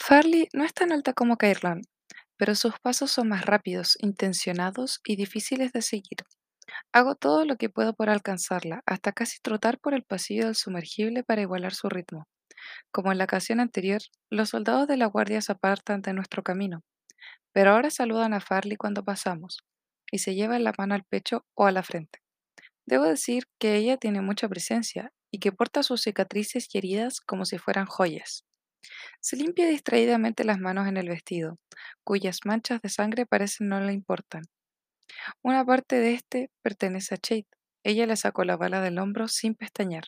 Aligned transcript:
Farley 0.00 0.48
no 0.52 0.64
es 0.64 0.74
tan 0.74 0.90
alta 0.90 1.12
como 1.12 1.36
Cairlan, 1.36 1.82
pero 2.36 2.56
sus 2.56 2.74
pasos 2.80 3.12
son 3.12 3.28
más 3.28 3.46
rápidos, 3.46 3.96
intencionados 4.00 5.00
y 5.04 5.14
difíciles 5.14 5.72
de 5.72 5.82
seguir. 5.82 6.18
Hago 6.92 7.14
todo 7.16 7.44
lo 7.44 7.56
que 7.56 7.70
puedo 7.70 7.94
por 7.94 8.10
alcanzarla, 8.10 8.82
hasta 8.86 9.12
casi 9.12 9.38
trotar 9.42 9.78
por 9.80 9.94
el 9.94 10.04
pasillo 10.04 10.46
del 10.46 10.56
sumergible 10.56 11.24
para 11.24 11.42
igualar 11.42 11.74
su 11.74 11.88
ritmo. 11.88 12.26
Como 12.92 13.12
en 13.12 13.18
la 13.18 13.24
ocasión 13.24 13.60
anterior, 13.60 14.00
los 14.30 14.50
soldados 14.50 14.88
de 14.88 14.96
la 14.98 15.06
guardia 15.06 15.42
se 15.42 15.52
apartan 15.52 16.02
de 16.02 16.14
nuestro 16.14 16.42
camino, 16.42 16.82
pero 17.52 17.72
ahora 17.72 17.90
saludan 17.90 18.34
a 18.34 18.40
Farley 18.40 18.76
cuando 18.76 19.04
pasamos, 19.04 19.58
y 20.12 20.18
se 20.18 20.34
llevan 20.34 20.64
la 20.64 20.74
mano 20.78 20.94
al 20.94 21.04
pecho 21.04 21.46
o 21.54 21.66
a 21.66 21.72
la 21.72 21.82
frente. 21.82 22.20
Debo 22.86 23.04
decir 23.04 23.44
que 23.60 23.76
ella 23.76 23.98
tiene 23.98 24.22
mucha 24.22 24.48
presencia 24.48 25.12
y 25.32 25.40
que 25.40 25.52
porta 25.52 25.82
sus 25.82 26.02
cicatrices 26.02 26.68
y 26.74 26.78
heridas 26.78 27.20
como 27.20 27.44
si 27.46 27.58
fueran 27.58 27.86
joyas. 27.86 28.44
Se 29.20 29.36
limpia 29.36 29.66
distraídamente 29.66 30.44
las 30.44 30.58
manos 30.58 30.88
en 30.88 30.96
el 30.96 31.08
vestido, 31.08 31.58
cuyas 32.04 32.40
manchas 32.44 32.80
de 32.82 32.88
sangre 32.88 33.26
parecen 33.26 33.68
no 33.68 33.80
le 33.80 33.92
importan. 33.92 34.44
Una 35.42 35.64
parte 35.64 35.96
de 35.96 36.14
este 36.14 36.50
pertenece 36.62 37.14
a 37.14 37.18
Chait. 37.18 37.46
Ella 37.84 38.06
le 38.06 38.16
sacó 38.16 38.44
la 38.44 38.56
bala 38.56 38.80
del 38.80 38.98
hombro 38.98 39.28
sin 39.28 39.54
pestañear. 39.54 40.04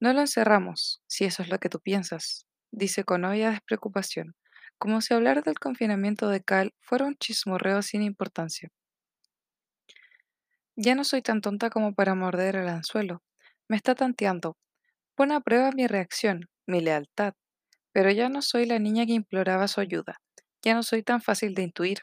No 0.00 0.12
lo 0.12 0.20
encerramos, 0.20 1.02
si 1.06 1.24
eso 1.24 1.42
es 1.42 1.48
lo 1.48 1.58
que 1.58 1.68
tú 1.68 1.80
piensas, 1.80 2.46
dice 2.70 3.04
con 3.04 3.24
obvia 3.24 3.50
despreocupación, 3.50 4.34
como 4.78 5.00
si 5.00 5.12
hablar 5.12 5.44
del 5.44 5.58
confinamiento 5.58 6.28
de 6.28 6.42
Cal 6.42 6.72
fuera 6.80 7.04
un 7.06 7.16
chismorreo 7.16 7.82
sin 7.82 8.02
importancia. 8.02 8.70
Ya 10.76 10.94
no 10.94 11.04
soy 11.04 11.20
tan 11.20 11.42
tonta 11.42 11.68
como 11.68 11.94
para 11.94 12.14
morder 12.14 12.56
el 12.56 12.68
anzuelo. 12.68 13.22
Me 13.68 13.76
está 13.76 13.94
tanteando. 13.94 14.56
Pone 15.14 15.34
a 15.34 15.40
prueba 15.40 15.72
mi 15.72 15.86
reacción, 15.86 16.48
mi 16.66 16.80
lealtad. 16.80 17.34
Pero 17.92 18.10
ya 18.10 18.28
no 18.28 18.42
soy 18.42 18.66
la 18.66 18.78
niña 18.78 19.06
que 19.06 19.12
imploraba 19.12 19.68
su 19.68 19.80
ayuda. 19.80 20.20
Ya 20.62 20.74
no 20.74 20.82
soy 20.82 21.02
tan 21.02 21.20
fácil 21.22 21.54
de 21.54 21.62
intuir. 21.62 22.00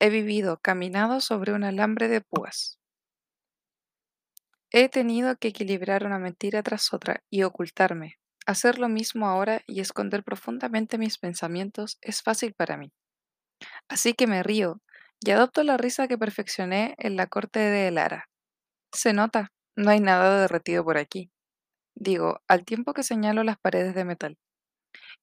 He 0.00 0.10
vivido, 0.10 0.58
caminado 0.58 1.20
sobre 1.20 1.52
un 1.52 1.64
alambre 1.64 2.08
de 2.08 2.20
púas. 2.20 2.78
He 4.70 4.88
tenido 4.88 5.36
que 5.36 5.48
equilibrar 5.48 6.04
una 6.04 6.18
mentira 6.18 6.62
tras 6.62 6.92
otra 6.92 7.22
y 7.30 7.42
ocultarme. 7.42 8.18
Hacer 8.46 8.78
lo 8.78 8.88
mismo 8.88 9.26
ahora 9.26 9.62
y 9.66 9.80
esconder 9.80 10.22
profundamente 10.24 10.98
mis 10.98 11.18
pensamientos 11.18 11.98
es 12.02 12.22
fácil 12.22 12.54
para 12.54 12.76
mí. 12.76 12.92
Así 13.88 14.14
que 14.14 14.26
me 14.26 14.42
río 14.42 14.80
y 15.20 15.30
adopto 15.30 15.62
la 15.64 15.76
risa 15.76 16.08
que 16.08 16.18
perfeccioné 16.18 16.94
en 16.98 17.16
la 17.16 17.26
corte 17.26 17.58
de 17.58 17.88
Elara. 17.88 18.28
Se 18.92 19.12
nota, 19.12 19.52
no 19.76 19.90
hay 19.90 20.00
nada 20.00 20.40
derretido 20.42 20.84
por 20.84 20.98
aquí. 20.98 21.30
Digo, 21.94 22.40
al 22.48 22.64
tiempo 22.64 22.94
que 22.94 23.02
señalo 23.02 23.44
las 23.44 23.58
paredes 23.58 23.94
de 23.94 24.04
metal. 24.04 24.38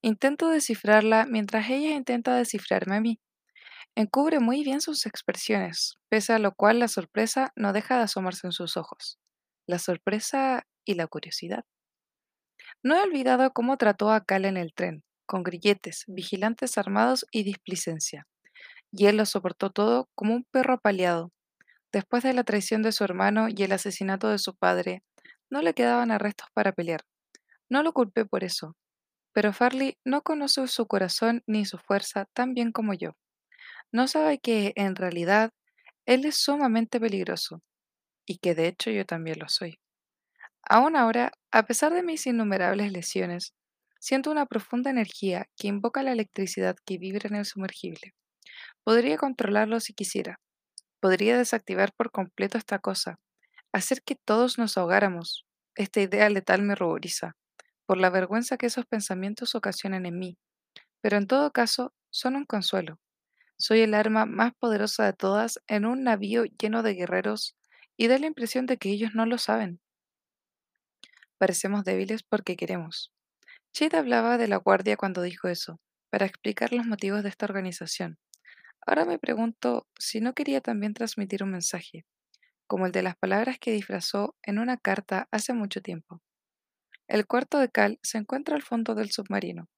Intento 0.02 0.50
descifrarla 0.50 1.26
mientras 1.26 1.70
ella 1.70 1.96
intenta 1.96 2.36
descifrarme 2.36 2.96
a 2.96 3.02
mí. 3.02 3.20
Encubre 3.96 4.40
muy 4.40 4.64
bien 4.64 4.82
sus 4.82 5.06
expresiones, 5.06 5.98
pese 6.10 6.34
a 6.34 6.40
lo 6.40 6.54
cual 6.54 6.80
la 6.80 6.88
sorpresa 6.88 7.54
no 7.56 7.74
deja 7.74 7.98
de 7.98 8.04
asomarse 8.04 8.48
en 8.48 8.52
sus 8.52 8.78
ojos. 8.78 9.20
La 9.68 9.80
sorpresa 9.80 10.68
y 10.84 10.96
la 10.96 11.08
curiosidad. 11.08 11.64
No 12.84 12.96
he 12.96 13.02
olvidado 13.02 13.52
cómo 13.52 13.78
trató 13.78 14.12
a 14.12 14.24
Cal 14.24 14.46
en 14.46 14.58
el 14.58 14.74
tren, 14.74 15.04
con 15.26 15.44
grilletes, 15.44 16.04
vigilantes 16.08 16.78
armados 16.78 17.26
y 17.32 17.44
displicencia. 17.44 18.28
Y 18.92 19.08
él 19.08 19.18
lo 19.18 19.26
soportó 19.26 19.72
todo 19.72 20.10
como 20.14 20.36
un 20.36 20.44
perro 20.52 20.76
apaleado. 20.76 21.32
Después 21.92 22.24
de 22.24 22.34
la 22.34 22.44
traición 22.44 22.82
de 22.82 22.92
su 22.92 23.04
hermano 23.04 23.48
y 23.50 23.64
el 23.64 23.72
asesinato 23.72 24.30
de 24.30 24.40
su 24.40 24.56
padre, 24.56 25.04
no 25.50 25.62
le 25.62 25.74
quedaban 25.74 26.12
arrestos 26.12 26.50
para 26.54 26.74
pelear. 26.74 27.02
No 27.70 27.82
lo 27.82 27.94
culpé 27.94 28.26
por 28.26 28.44
eso, 28.44 28.76
pero 29.36 29.52
Farley 29.52 29.98
no 30.06 30.22
conoce 30.22 30.66
su 30.70 30.88
corazón 30.88 31.44
ni 31.46 31.66
su 31.66 31.78
fuerza 31.78 32.26
tan 32.34 32.54
bien 32.54 32.72
como 32.72 32.94
yo. 32.94 33.18
No 33.92 34.08
sabe 34.08 34.40
que, 34.40 34.72
en 34.78 34.96
realidad, 34.96 35.52
él 36.06 36.24
es 36.24 36.38
sumamente 36.38 37.02
peligroso, 37.02 37.62
y 38.26 38.38
que 38.38 38.56
de 38.56 38.68
hecho 38.70 38.92
yo 38.92 39.06
también 39.06 39.40
lo 39.40 39.50
soy. 39.50 39.78
Aún 40.64 40.96
ahora, 40.96 41.34
a 41.52 41.64
pesar 41.64 41.94
de 41.94 42.02
mis 42.02 42.26
innumerables 42.28 42.94
lesiones, 42.94 43.54
siento 44.00 44.32
una 44.32 44.46
profunda 44.46 44.90
energía 44.90 45.50
que 45.58 45.68
invoca 45.68 46.02
la 46.02 46.14
electricidad 46.14 46.78
que 46.86 46.98
vibra 46.98 47.28
en 47.28 47.36
el 47.36 47.46
sumergible. 47.46 48.14
Podría 48.86 49.18
controlarlo 49.18 49.82
si 49.82 49.94
quisiera. 49.94 50.40
Podría 51.02 51.38
desactivar 51.38 51.92
por 51.92 52.10
completo 52.10 52.58
esta 52.58 52.80
cosa, 52.80 53.20
hacer 53.74 54.02
que 54.02 54.16
todos 54.16 54.58
nos 54.58 54.78
ahogáramos. 54.78 55.46
Esta 55.76 56.00
idea 56.00 56.30
letal 56.30 56.62
me 56.62 56.76
ruboriza, 56.76 57.36
por 57.86 57.98
la 57.98 58.10
vergüenza 58.10 58.58
que 58.58 58.68
esos 58.68 58.86
pensamientos 58.86 59.56
ocasionan 59.56 60.06
en 60.06 60.20
mí. 60.20 60.38
Pero 61.02 61.18
en 61.18 61.28
todo 61.28 61.52
caso, 61.52 61.94
son 62.10 62.36
un 62.36 62.46
consuelo. 62.46 63.00
Soy 63.58 63.82
el 63.82 63.94
arma 63.94 64.26
más 64.26 64.54
poderosa 64.60 65.06
de 65.06 65.14
todas 65.14 65.60
en 65.68 65.86
un 65.86 66.04
navío 66.04 66.46
lleno 66.46 66.84
de 66.84 66.94
guerreros 66.94 67.56
y 67.98 68.08
da 68.08 68.18
la 68.20 68.28
impresión 68.28 68.66
de 68.66 68.78
que 68.78 68.90
ellos 68.90 69.12
no 69.14 69.26
lo 69.26 69.38
saben. 69.38 69.80
Parecemos 71.38 71.84
débiles 71.84 72.24
porque 72.24 72.58
queremos. 72.58 73.14
Chade 73.74 73.98
hablaba 73.98 74.38
de 74.38 74.48
la 74.48 74.58
guardia 74.58 74.98
cuando 74.98 75.22
dijo 75.22 75.48
eso, 75.48 75.80
para 76.10 76.26
explicar 76.26 76.74
los 76.74 76.86
motivos 76.86 77.24
de 77.24 77.30
esta 77.30 77.46
organización. 77.46 78.18
Ahora 78.86 79.06
me 79.06 79.20
pregunto 79.20 79.88
si 80.00 80.22
no 80.22 80.34
quería 80.34 80.62
también 80.62 80.94
transmitir 80.94 81.44
un 81.44 81.52
mensaje, 81.52 82.06
como 82.68 82.86
el 82.86 82.92
de 82.92 83.04
las 83.04 83.18
palabras 83.18 83.60
que 83.60 83.72
disfrazó 83.72 84.36
en 84.44 84.60
una 84.60 84.78
carta 84.78 85.28
hace 85.32 85.54
mucho 85.54 85.82
tiempo. 85.82 86.22
El 87.08 87.28
cuarto 87.28 87.60
de 87.60 87.70
Cal 87.70 88.00
se 88.02 88.18
encuentra 88.18 88.56
al 88.56 88.64
fondo 88.64 88.96
del 88.96 89.12
submarino, 89.12 89.70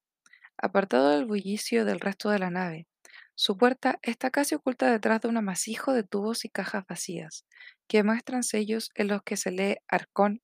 apartado 0.57 1.09
del 1.09 1.25
bullicio 1.25 1.83
del 1.83 1.99
resto 1.99 2.29
de 2.29 2.39
la 2.39 2.49
nave. 2.49 2.87
Su 3.35 3.57
puerta 3.57 3.99
está 4.01 4.31
casi 4.31 4.55
oculta 4.55 4.89
detrás 4.89 5.21
de 5.21 5.27
un 5.27 5.37
amasijo 5.37 5.93
de 5.93 6.03
tubos 6.03 6.45
y 6.45 6.49
cajas 6.49 6.85
vacías, 6.87 7.45
que 7.87 8.03
muestran 8.03 8.43
sellos 8.43 8.89
en 8.95 9.09
los 9.09 9.21
que 9.23 9.35
se 9.37 9.51
lee 9.51 9.77
Arcon, 9.89 10.41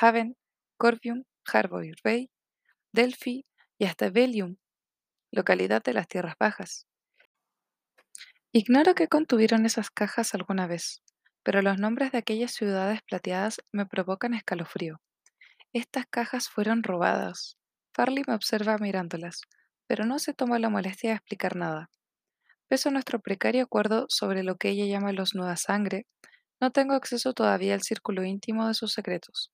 Haven, 0.00 0.36
Corvium, 0.78 1.24
Harbour 1.44 1.96
Bay, 2.04 2.30
Delphi 2.92 3.44
y 3.78 3.84
hasta 3.84 4.08
Velium, 4.10 4.56
localidad 5.32 5.82
de 5.82 5.94
las 5.94 6.06
Tierras 6.08 6.36
Bajas. 6.38 6.86
Ignoro 8.52 8.94
qué 8.94 9.08
contuvieron 9.08 9.66
esas 9.66 9.90
cajas 9.90 10.34
alguna 10.34 10.66
vez, 10.66 11.02
pero 11.42 11.60
los 11.60 11.78
nombres 11.78 12.12
de 12.12 12.18
aquellas 12.18 12.52
ciudades 12.52 13.00
plateadas 13.02 13.60
me 13.72 13.86
provocan 13.86 14.34
escalofrío. 14.34 15.00
Estas 15.72 16.06
cajas 16.10 16.48
fueron 16.48 16.82
robadas. 16.82 17.56
Farley 17.94 18.24
me 18.26 18.34
observa 18.34 18.76
mirándolas, 18.78 19.42
pero 19.86 20.04
no 20.04 20.18
se 20.18 20.34
toma 20.34 20.58
la 20.58 20.68
molestia 20.68 21.10
de 21.10 21.16
explicar 21.16 21.54
nada. 21.54 21.90
Pese 22.66 22.88
a 22.88 22.92
nuestro 22.92 23.20
precario 23.20 23.62
acuerdo 23.62 24.06
sobre 24.08 24.42
lo 24.42 24.56
que 24.56 24.70
ella 24.70 24.86
llama 24.86 25.12
los 25.12 25.36
nueva 25.36 25.56
sangre, 25.56 26.06
no 26.60 26.72
tengo 26.72 26.94
acceso 26.94 27.34
todavía 27.34 27.74
al 27.74 27.82
círculo 27.82 28.24
íntimo 28.24 28.66
de 28.66 28.74
sus 28.74 28.92
secretos. 28.92 29.52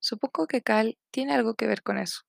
Supongo 0.00 0.46
que 0.46 0.62
Cal 0.62 0.96
tiene 1.10 1.34
algo 1.34 1.54
que 1.54 1.66
ver 1.66 1.82
con 1.82 1.98
eso. 1.98 2.22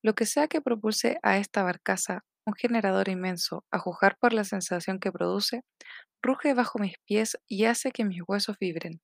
Lo 0.00 0.14
que 0.14 0.24
sea 0.24 0.48
que 0.48 0.62
propulse 0.62 1.18
a 1.22 1.36
esta 1.36 1.62
barcaza, 1.62 2.24
un 2.46 2.54
generador 2.54 3.10
inmenso, 3.10 3.66
a 3.70 3.78
juzgar 3.78 4.16
por 4.18 4.32
la 4.32 4.44
sensación 4.44 4.98
que 4.98 5.12
produce, 5.12 5.60
ruge 6.22 6.54
bajo 6.54 6.78
mis 6.78 6.94
pies 7.04 7.36
y 7.46 7.66
hace 7.66 7.90
que 7.90 8.06
mis 8.06 8.22
huesos 8.26 8.56
vibren. 8.58 9.02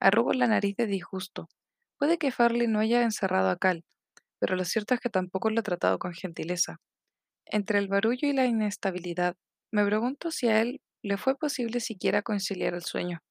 Arrugo 0.00 0.32
la 0.32 0.46
nariz 0.46 0.74
de 0.76 0.86
disgusto. 0.86 1.50
Puede 2.04 2.18
que 2.18 2.32
Farley 2.32 2.66
no 2.66 2.80
haya 2.80 3.02
encerrado 3.02 3.48
a 3.48 3.56
Cal, 3.56 3.82
pero 4.38 4.56
lo 4.56 4.66
cierto 4.66 4.92
es 4.92 5.00
que 5.00 5.08
tampoco 5.08 5.48
lo 5.48 5.60
ha 5.60 5.62
tratado 5.62 5.98
con 5.98 6.12
gentileza. 6.12 6.76
Entre 7.46 7.78
el 7.78 7.88
barullo 7.88 8.28
y 8.28 8.34
la 8.34 8.44
inestabilidad, 8.44 9.36
me 9.72 9.86
pregunto 9.86 10.30
si 10.30 10.48
a 10.48 10.60
él 10.60 10.82
le 11.02 11.16
fue 11.16 11.34
posible 11.34 11.80
siquiera 11.80 12.20
conciliar 12.20 12.74
el 12.74 12.82
sueño. 12.82 13.22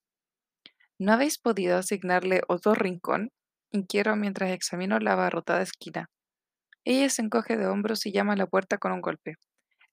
¿No 0.97 1.13
habéis 1.13 1.37
podido 1.37 1.77
asignarle 1.77 2.41
otro 2.47 2.73
rincón? 2.73 3.29
inquiero 3.69 4.15
mientras 4.15 4.49
examino 4.49 4.97
la 4.97 5.13
abarrotada 5.13 5.61
esquina. 5.61 6.09
Ella 6.83 7.11
se 7.11 7.21
encoge 7.21 7.57
de 7.57 7.67
hombros 7.67 8.07
y 8.07 8.11
llama 8.11 8.33
a 8.33 8.37
la 8.37 8.47
puerta 8.47 8.79
con 8.79 8.91
un 8.91 9.01
golpe. 9.01 9.35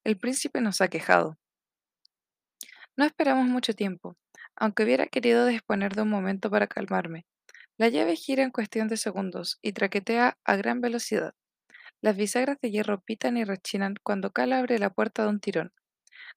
El 0.05 0.17
príncipe 0.17 0.63
nos 0.63 0.81
ha 0.81 0.89
quejado. 0.89 1.37
No 2.97 3.05
esperamos 3.05 3.47
mucho 3.47 3.75
tiempo, 3.75 4.17
aunque 4.57 4.85
hubiera 4.85 5.07
querido 5.07 5.45
disponer 5.45 5.95
de 5.95 6.01
un 6.01 6.09
momento 6.09 6.49
para 6.49 6.67
calmarme. 6.67 7.27
La 7.81 7.89
llave 7.89 8.15
gira 8.15 8.43
en 8.43 8.51
cuestión 8.51 8.89
de 8.89 8.99
segundos 8.99 9.59
y 9.63 9.73
traquetea 9.73 10.37
a 10.45 10.57
gran 10.57 10.83
velocidad. 10.83 11.35
Las 12.03 12.15
bisagras 12.15 12.59
de 12.61 12.71
hierro 12.71 13.01
pitan 13.01 13.39
y 13.39 13.45
rechinan 13.45 13.95
cuando 14.03 14.33
Cal 14.33 14.53
abre 14.53 14.79
la 14.79 14.91
puerta 14.91 15.23
de 15.23 15.31
un 15.31 15.41
tirón. 15.41 15.73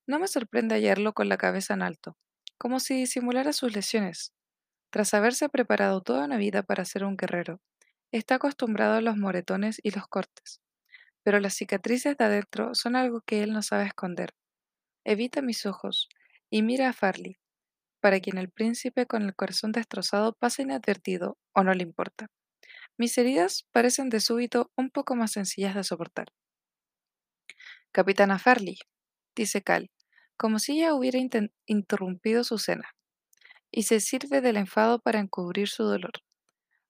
No 0.07 0.19
me 0.19 0.30
sorprende 0.30 0.75
hallarlo 0.75 1.12
con 1.12 1.28
la 1.28 1.36
cabeza 1.36 1.74
en 1.74 1.81
alto, 1.81 2.16
como 2.57 2.80
si 2.80 2.94
disimulara 2.94 3.51
sus 3.51 3.75
lesiones. 3.75 4.31
Tras 4.90 5.13
haberse 5.13 5.50
preparado 5.50 6.00
toda 6.00 6.24
una 6.24 6.38
vida 6.38 6.63
para 6.63 6.86
ser 6.86 7.04
un 7.04 7.18
guerrero, 7.18 7.60
está 8.13 8.36
acostumbrado 8.36 8.94
a 8.94 9.01
los 9.01 9.18
moretones 9.18 9.81
y 9.84 9.92
los 9.92 10.07
cortes. 10.07 10.62
Pero 11.24 11.42
las 11.42 11.56
cicatrices 11.56 12.16
de 12.16 12.24
adentro 12.24 12.74
son 12.74 12.95
algo 12.95 13.19
que 13.19 13.44
él 13.44 13.51
no 13.51 13.63
sabe 13.63 13.84
esconder. 13.88 14.34
Evita 15.04 15.42
mis 15.42 15.66
ojos 15.66 16.07
y 16.50 16.62
mira 16.62 16.88
a 16.88 16.94
Farley, 16.94 17.38
para 18.03 18.19
quien 18.19 18.38
el 18.38 18.50
príncipe 18.50 19.05
con 19.05 19.21
el 19.23 19.33
corazón 19.33 19.71
destrozado 19.71 20.33
pasa 20.33 20.61
inadvertido 20.61 21.38
o 21.53 21.63
no 21.63 21.73
le 21.73 21.83
importa. 21.83 22.27
Mis 22.97 23.17
heridas 23.17 23.65
parecen 23.71 24.09
de 24.09 24.19
súbito 24.19 24.69
un 24.75 24.89
poco 24.89 25.15
más 25.15 25.31
sencillas 25.31 25.73
de 25.73 25.85
soportar. 25.85 26.27
Capitana 27.94 28.39
Farley, 28.39 28.77
dice 29.38 29.61
Cal, 29.61 29.89
como 30.35 30.59
si 30.59 30.79
ella 30.79 30.94
hubiera 30.95 31.17
interrumpido 31.65 32.44
su 32.44 32.57
cena, 32.57 32.89
y 33.71 33.83
se 33.83 34.01
sirve 34.01 34.41
del 34.41 34.57
enfado 34.57 34.99
para 34.99 35.21
encubrir 35.21 35.69
su 35.69 35.83
dolor. 35.85 36.11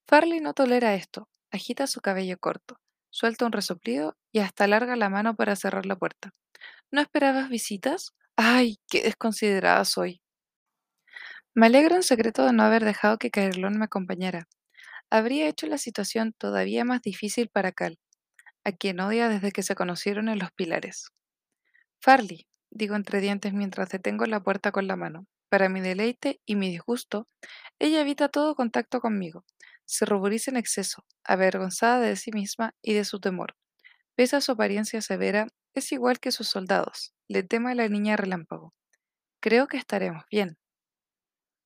Farley 0.07 0.39
no 0.39 0.55
tolera 0.55 0.95
esto, 0.95 1.29
agita 1.51 1.85
su 1.85 2.01
cabello 2.01 2.39
corto, 2.39 2.79
suelta 3.11 3.45
un 3.45 3.51
resoplido 3.51 4.17
y 4.31 4.39
hasta 4.39 4.63
alarga 4.63 4.95
la 4.95 5.09
mano 5.09 5.35
para 5.35 5.55
cerrar 5.55 5.85
la 5.85 5.95
puerta. 5.95 6.31
¿No 6.89 7.01
esperabas 7.01 7.49
visitas? 7.49 8.15
¡Ay, 8.35 8.79
qué 8.89 9.03
desconsiderada 9.03 9.85
soy! 9.85 10.22
Me 11.55 11.65
alegro 11.67 11.95
en 11.95 12.03
secreto 12.03 12.45
de 12.45 12.53
no 12.53 12.61
haber 12.63 12.83
dejado 12.85 13.17
que 13.17 13.31
Caerlón 13.31 13.77
me 13.79 13.85
acompañara. 13.85 14.47
Habría 15.09 15.47
hecho 15.47 15.67
la 15.67 15.77
situación 15.77 16.33
todavía 16.37 16.85
más 16.85 17.01
difícil 17.01 17.49
para 17.49 17.71
Cal, 17.71 17.99
a 18.63 18.71
quien 18.73 18.99
odia 18.99 19.29
desde 19.29 19.51
que 19.51 19.63
se 19.63 19.75
conocieron 19.75 20.29
en 20.29 20.39
los 20.39 20.51
pilares. 20.53 21.09
Farley, 22.01 22.47
digo 22.71 22.95
entre 22.95 23.21
dientes 23.21 23.53
mientras 23.53 23.89
detengo 23.89 24.25
la 24.25 24.43
puerta 24.43 24.71
con 24.71 24.87
la 24.87 24.95
mano. 24.95 25.27
Para 25.49 25.69
mi 25.69 25.81
deleite 25.81 26.41
y 26.45 26.55
mi 26.55 26.69
disgusto, 26.69 27.27
ella 27.79 28.01
evita 28.01 28.29
todo 28.29 28.55
contacto 28.55 29.01
conmigo. 29.01 29.45
Se 29.85 30.05
ruboriza 30.05 30.51
en 30.51 30.57
exceso, 30.57 31.05
avergonzada 31.23 31.99
de 32.01 32.15
sí 32.15 32.31
misma 32.31 32.75
y 32.81 32.93
de 32.93 33.05
su 33.05 33.19
temor. 33.19 33.55
Pese 34.15 34.37
a 34.37 34.41
su 34.41 34.53
apariencia 34.53 35.01
severa, 35.01 35.47
es 35.75 35.91
igual 35.91 36.19
que 36.19 36.31
sus 36.31 36.47
soldados. 36.49 37.13
Le 37.27 37.43
teme 37.43 37.71
a 37.71 37.75
la 37.75 37.89
niña 37.89 38.17
relámpago. 38.17 38.73
Creo 39.41 39.67
que 39.67 39.77
estaremos 39.77 40.23
bien. 40.31 40.57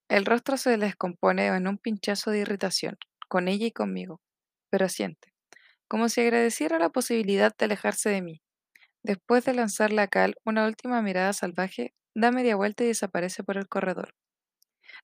El 0.09 0.25
rostro 0.25 0.57
se 0.57 0.77
descompone 0.77 1.47
en 1.47 1.67
un 1.67 1.77
pinchazo 1.77 2.31
de 2.31 2.39
irritación, 2.39 2.97
con 3.27 3.47
ella 3.47 3.67
y 3.67 3.71
conmigo, 3.71 4.21
pero 4.69 4.85
asiente, 4.85 5.33
como 5.87 6.09
si 6.09 6.21
agradeciera 6.21 6.79
la 6.79 6.89
posibilidad 6.89 7.53
de 7.57 7.65
alejarse 7.65 8.09
de 8.09 8.21
mí. 8.21 8.41
Después 9.03 9.45
de 9.45 9.53
lanzarle 9.53 10.01
a 10.01 10.07
Cal 10.07 10.35
una 10.45 10.65
última 10.65 11.01
mirada 11.01 11.33
salvaje, 11.33 11.93
da 12.15 12.31
media 12.31 12.55
vuelta 12.55 12.83
y 12.85 12.87
desaparece 12.87 13.43
por 13.43 13.57
el 13.57 13.67
corredor. 13.67 14.15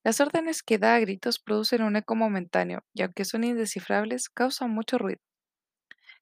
Las 0.03 0.21
órdenes 0.21 0.63
que 0.63 0.77
da 0.77 0.95
a 0.95 0.99
gritos 0.99 1.39
producen 1.39 1.83
un 1.83 1.97
eco 1.97 2.15
momentáneo 2.15 2.83
y 2.93 3.01
aunque 3.01 3.25
son 3.25 3.43
indescifrables, 3.43 4.29
causan 4.29 4.71
mucho 4.71 4.97
ruido. 4.97 5.21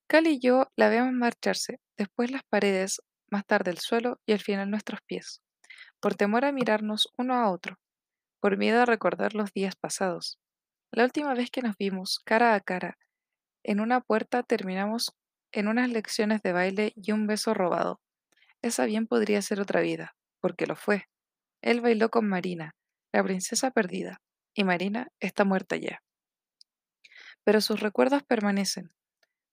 Cal 0.08 0.28
y 0.28 0.40
yo 0.40 0.72
la 0.76 0.90
vemos 0.90 1.14
marcharse, 1.14 1.80
después 1.98 2.32
las 2.32 2.44
paredes, 2.44 3.02
más 3.32 3.46
tarde 3.46 3.72
el 3.72 3.80
suelo 3.80 4.20
y 4.28 4.34
al 4.34 4.40
final 4.40 4.70
nuestros 4.70 5.02
pies, 5.02 5.42
por 6.00 6.16
temor 6.16 6.46
a 6.46 6.52
mirarnos 6.52 7.10
uno 7.18 7.36
a 7.36 7.50
otro, 7.52 7.78
por 8.42 8.58
miedo 8.58 8.82
a 8.82 8.86
recordar 8.86 9.36
los 9.36 9.54
días 9.54 9.78
pasados. 9.78 10.40
La 10.92 11.06
última 11.06 11.34
vez 11.34 11.50
que 11.50 11.62
nos 11.62 11.78
vimos 11.78 12.20
cara 12.26 12.54
a 12.54 12.60
cara 12.60 12.98
en 13.64 13.80
una 13.80 14.02
puerta 14.02 14.42
terminamos 14.44 15.16
en 15.52 15.68
unas 15.68 15.90
lecciones 15.90 16.42
de 16.42 16.52
baile 16.52 16.94
y 16.96 17.12
un 17.12 17.28
beso 17.28 17.54
robado. 17.54 18.02
Esa 18.62 18.86
bien 18.86 19.06
podría 19.08 19.42
ser 19.42 19.60
otra 19.60 19.82
vida, 19.82 20.16
porque 20.40 20.66
lo 20.66 20.76
fue. 20.76 21.08
Él 21.62 21.82
bailó 21.82 22.10
con 22.10 22.28
Marina, 22.28 22.76
la 23.12 23.24
princesa 23.24 23.72
perdida, 23.72 24.22
y 24.56 24.64
Marina 24.64 25.12
está 25.20 25.46
muerta 25.46 25.76
ya. 25.76 26.02
Pero 27.44 27.62
sus 27.62 27.80
recuerdos 27.82 28.24
permanecen. 28.24 28.92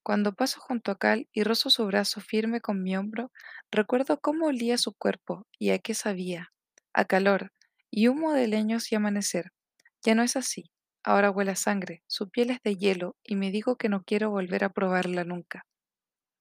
Cuando 0.02 0.32
paso 0.32 0.60
junto 0.60 0.90
a 0.90 0.98
Cal 0.98 1.28
y 1.32 1.42
rozo 1.42 1.68
su 1.68 1.84
brazo 1.84 2.22
firme 2.22 2.62
con 2.62 2.82
mi 2.82 2.96
hombro, 2.96 3.30
recuerdo 3.70 4.20
cómo 4.20 4.46
olía 4.46 4.78
su 4.78 4.94
cuerpo 4.94 5.46
y 5.58 5.70
a 5.70 5.78
qué 5.78 5.92
sabía, 5.92 6.52
a 6.94 7.04
calor 7.04 7.52
y 7.90 8.08
humo 8.08 8.32
de 8.32 8.48
leños 8.48 8.90
y 8.92 8.96
amanecer. 8.96 9.52
Ya 10.04 10.14
no 10.14 10.22
es 10.22 10.36
así. 10.36 10.70
Ahora 11.04 11.30
huele 11.30 11.52
a 11.52 11.56
sangre, 11.56 12.02
su 12.06 12.28
piel 12.30 12.50
es 12.50 12.62
de 12.62 12.76
hielo 12.76 13.16
y 13.24 13.36
me 13.36 13.50
digo 13.50 13.76
que 13.76 13.88
no 13.88 14.02
quiero 14.04 14.30
volver 14.30 14.64
a 14.64 14.70
probarla 14.70 15.24
nunca. 15.24 15.66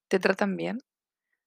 ¿Te 0.09 0.19
tratan 0.19 0.57
bien? 0.57 0.79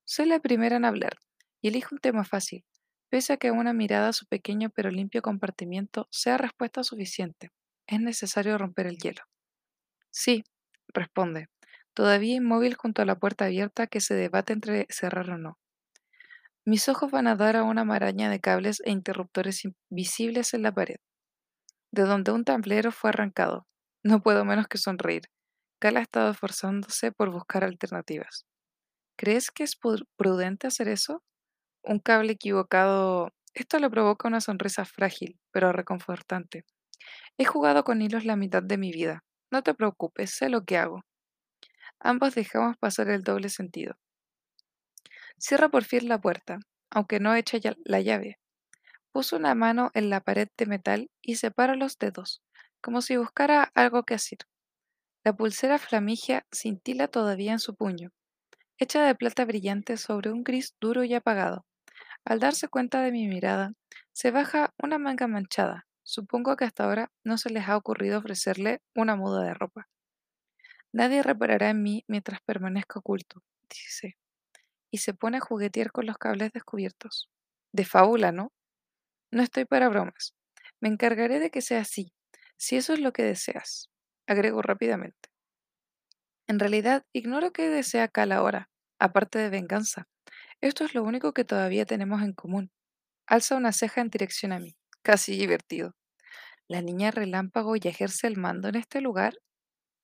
Soy 0.04 0.26
la 0.26 0.40
primera 0.40 0.76
en 0.76 0.84
hablar 0.84 1.18
y 1.62 1.68
elijo 1.68 1.94
un 1.94 2.00
tema 2.00 2.24
fácil, 2.24 2.64
pese 3.10 3.34
a 3.34 3.36
que 3.38 3.50
una 3.52 3.72
mirada 3.74 4.08
a 4.10 4.12
su 4.12 4.26
pequeño 4.26 4.70
pero 4.70 4.90
limpio 4.90 5.22
compartimiento 5.22 6.08
sea 6.10 6.38
respuesta 6.38 6.84
suficiente. 6.84 7.50
Es 7.86 8.00
necesario 8.00 8.58
romper 8.58 8.86
el 8.88 8.98
hielo. 8.98 9.22
Sí, 10.10 10.44
responde, 10.94 11.48
todavía 11.94 12.36
inmóvil 12.36 12.74
junto 12.76 13.02
a 13.02 13.06
la 13.06 13.18
puerta 13.18 13.46
abierta 13.46 13.88
que 13.88 14.00
se 14.00 14.14
debate 14.14 14.52
entre 14.52 14.86
cerrar 14.90 15.30
o 15.30 15.38
no. 15.38 15.58
Mis 16.70 16.88
ojos 16.88 17.10
van 17.10 17.26
a 17.26 17.34
dar 17.34 17.56
a 17.56 17.64
una 17.64 17.82
maraña 17.82 18.30
de 18.30 18.38
cables 18.38 18.80
e 18.84 18.92
interruptores 18.92 19.64
invisibles 19.64 20.54
en 20.54 20.62
la 20.62 20.70
pared, 20.70 20.98
de 21.90 22.02
donde 22.02 22.30
un 22.30 22.44
tablero 22.44 22.92
fue 22.92 23.10
arrancado. 23.10 23.66
No 24.04 24.22
puedo 24.22 24.44
menos 24.44 24.68
que 24.68 24.78
sonreír. 24.78 25.22
Cal 25.80 25.96
ha 25.96 26.00
estado 26.00 26.30
esforzándose 26.30 27.10
por 27.10 27.32
buscar 27.32 27.64
alternativas. 27.64 28.46
¿Crees 29.18 29.50
que 29.50 29.64
es 29.64 29.76
prudente 30.16 30.68
hacer 30.68 30.86
eso? 30.86 31.24
Un 31.82 31.98
cable 31.98 32.34
equivocado. 32.34 33.32
Esto 33.52 33.80
le 33.80 33.90
provoca 33.90 34.28
una 34.28 34.40
sonrisa 34.40 34.84
frágil, 34.84 35.40
pero 35.50 35.72
reconfortante. 35.72 36.64
He 37.36 37.46
jugado 37.46 37.82
con 37.82 38.00
hilos 38.00 38.24
la 38.24 38.36
mitad 38.36 38.62
de 38.62 38.78
mi 38.78 38.92
vida. 38.92 39.24
No 39.50 39.64
te 39.64 39.74
preocupes, 39.74 40.30
sé 40.36 40.48
lo 40.48 40.64
que 40.64 40.78
hago. 40.78 41.02
Ambos 41.98 42.36
dejamos 42.36 42.76
pasar 42.76 43.08
el 43.08 43.24
doble 43.24 43.48
sentido. 43.48 43.96
Cierra 45.40 45.68
por 45.68 45.82
fin 45.82 46.08
la 46.08 46.20
puerta, 46.20 46.60
aunque 46.88 47.18
no 47.18 47.34
echa 47.34 47.58
ya- 47.58 47.74
la 47.84 48.00
llave. 48.00 48.38
Puso 49.12 49.36
una 49.36 49.54
mano 49.54 49.90
en 49.94 50.10
la 50.10 50.20
pared 50.20 50.48
de 50.58 50.66
metal 50.66 51.10
y 51.22 51.36
separa 51.36 51.76
los 51.76 51.98
dedos, 51.98 52.42
como 52.82 53.02
si 53.02 53.16
buscara 53.16 53.70
algo 53.74 54.04
que 54.04 54.14
hacer. 54.14 54.38
La 55.24 55.34
pulsera 55.34 55.78
flamigia 55.78 56.46
cintila 56.54 57.08
todavía 57.08 57.52
en 57.52 57.60
su 57.60 57.74
puño, 57.76 58.10
hecha 58.78 59.04
de 59.04 59.14
plata 59.16 59.44
brillante 59.46 59.96
sobre 59.96 60.32
un 60.32 60.44
gris 60.44 60.74
duro 60.80 61.04
y 61.04 61.14
apagado. 61.14 61.66
Al 62.24 62.40
darse 62.40 62.68
cuenta 62.68 63.02
de 63.02 63.12
mi 63.12 63.28
mirada, 63.28 63.72
se 64.12 64.30
baja 64.32 64.74
una 64.82 64.98
manga 64.98 65.28
manchada. 65.28 65.86
Supongo 66.04 66.56
que 66.56 66.64
hasta 66.66 66.84
ahora 66.84 67.10
no 67.24 67.38
se 67.38 67.50
les 67.50 67.68
ha 67.68 67.76
ocurrido 67.76 68.18
ofrecerle 68.20 68.82
una 68.94 69.16
muda 69.16 69.44
de 69.44 69.54
ropa. 69.54 69.88
Nadie 70.92 71.22
reparará 71.24 71.70
en 71.70 71.82
mí 71.82 72.04
mientras 72.06 72.40
permanezca 72.42 73.00
oculto, 73.00 73.42
dice, 73.68 74.16
y 74.90 74.98
se 74.98 75.14
pone 75.14 75.38
a 75.38 75.40
juguetear 75.40 75.92
con 75.92 76.06
los 76.06 76.18
cables 76.18 76.52
descubiertos. 76.52 77.30
De 77.72 77.84
fábula, 77.84 78.32
¿no? 78.32 78.52
No 79.32 79.42
estoy 79.42 79.64
para 79.64 79.88
bromas. 79.88 80.34
Me 80.80 80.88
encargaré 80.88 81.40
de 81.40 81.50
que 81.50 81.62
sea 81.62 81.80
así, 81.80 82.12
si 82.56 82.76
eso 82.76 82.92
es 82.92 83.00
lo 83.00 83.12
que 83.12 83.22
deseas, 83.22 83.90
agrego 84.26 84.62
rápidamente. 84.62 85.30
En 86.48 86.58
realidad, 86.58 87.04
ignoro 87.12 87.52
qué 87.52 87.68
desea 87.68 88.08
Cal 88.08 88.32
ahora, 88.32 88.68
aparte 88.98 89.38
de 89.38 89.50
venganza. 89.50 90.08
Esto 90.60 90.84
es 90.84 90.94
lo 90.94 91.02
único 91.04 91.32
que 91.32 91.44
todavía 91.44 91.86
tenemos 91.86 92.22
en 92.22 92.32
común. 92.34 92.70
Alza 93.26 93.56
una 93.56 93.72
ceja 93.72 94.00
en 94.00 94.10
dirección 94.10 94.52
a 94.52 94.58
mí, 94.58 94.76
casi 95.02 95.36
divertido. 95.38 95.94
La 96.68 96.82
niña 96.82 97.10
relámpago 97.10 97.76
y 97.76 97.80
ejerce 97.84 98.26
el 98.26 98.36
mando 98.38 98.68
en 98.68 98.76
este 98.76 99.00
lugar. 99.00 99.34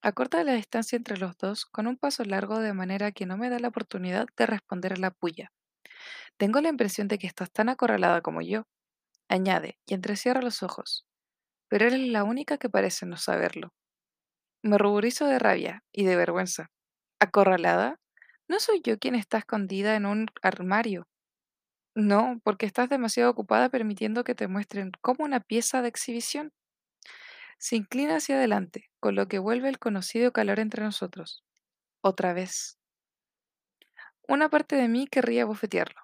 Acorta 0.07 0.45
la 0.45 0.53
distancia 0.53 0.95
entre 0.95 1.17
los 1.17 1.37
dos 1.37 1.67
con 1.67 1.89
un 1.89 1.97
paso 1.97 2.23
largo 2.23 2.61
de 2.61 2.73
manera 2.73 3.11
que 3.11 3.27
no 3.27 3.37
me 3.37 3.51
da 3.51 3.59
la 3.59 3.67
oportunidad 3.67 4.29
de 4.37 4.47
responder 4.47 4.93
a 4.93 4.97
la 4.99 5.11
puya. 5.11 5.51
Tengo 6.37 6.61
la 6.61 6.69
impresión 6.69 7.09
de 7.09 7.19
que 7.19 7.27
estás 7.27 7.51
tan 7.51 7.69
acorralada 7.69 8.21
como 8.21 8.41
yo. 8.41 8.69
Añade, 9.29 9.79
y 9.85 9.95
entrecierra 9.95 10.43
los 10.43 10.63
ojos. 10.63 11.07
Pero 11.69 11.87
eres 11.87 12.01
la 12.09 12.25
única 12.25 12.59
que 12.59 12.71
parece 12.71 13.05
no 13.07 13.17
saberlo. 13.17 13.75
Me 14.63 14.79
ruborizo 14.79 15.27
de 15.27 15.41
rabia 15.41 15.83
y 15.93 16.05
de 16.05 16.15
vergüenza. 16.15 16.71
¿Acorralada? 17.21 17.99
No 18.49 18.61
soy 18.61 18.83
yo 18.85 18.99
quien 18.99 19.17
está 19.17 19.39
escondida 19.39 19.97
en 19.97 20.07
un 20.07 20.29
armario. 20.43 21.09
No, 21.97 22.41
porque 22.45 22.67
estás 22.67 22.91
demasiado 22.91 23.31
ocupada 23.31 23.71
permitiendo 23.71 24.25
que 24.25 24.37
te 24.37 24.49
muestren 24.49 24.93
como 25.01 25.25
una 25.25 25.41
pieza 25.41 25.83
de 25.83 25.89
exhibición. 25.89 26.53
Se 27.59 27.77
inclina 27.77 28.17
hacia 28.17 28.37
adelante, 28.37 28.91
con 29.01 29.15
lo 29.15 29.29
que 29.29 29.39
vuelve 29.39 29.69
el 29.69 29.79
conocido 29.79 30.33
calor 30.33 30.61
entre 30.61 30.83
nosotros. 30.85 31.45
Otra 32.03 32.33
vez. 32.33 32.79
Una 34.29 34.49
parte 34.49 34.77
de 34.77 34.89
mí 34.89 35.07
querría 35.07 35.45
bofetearlo. 35.45 36.01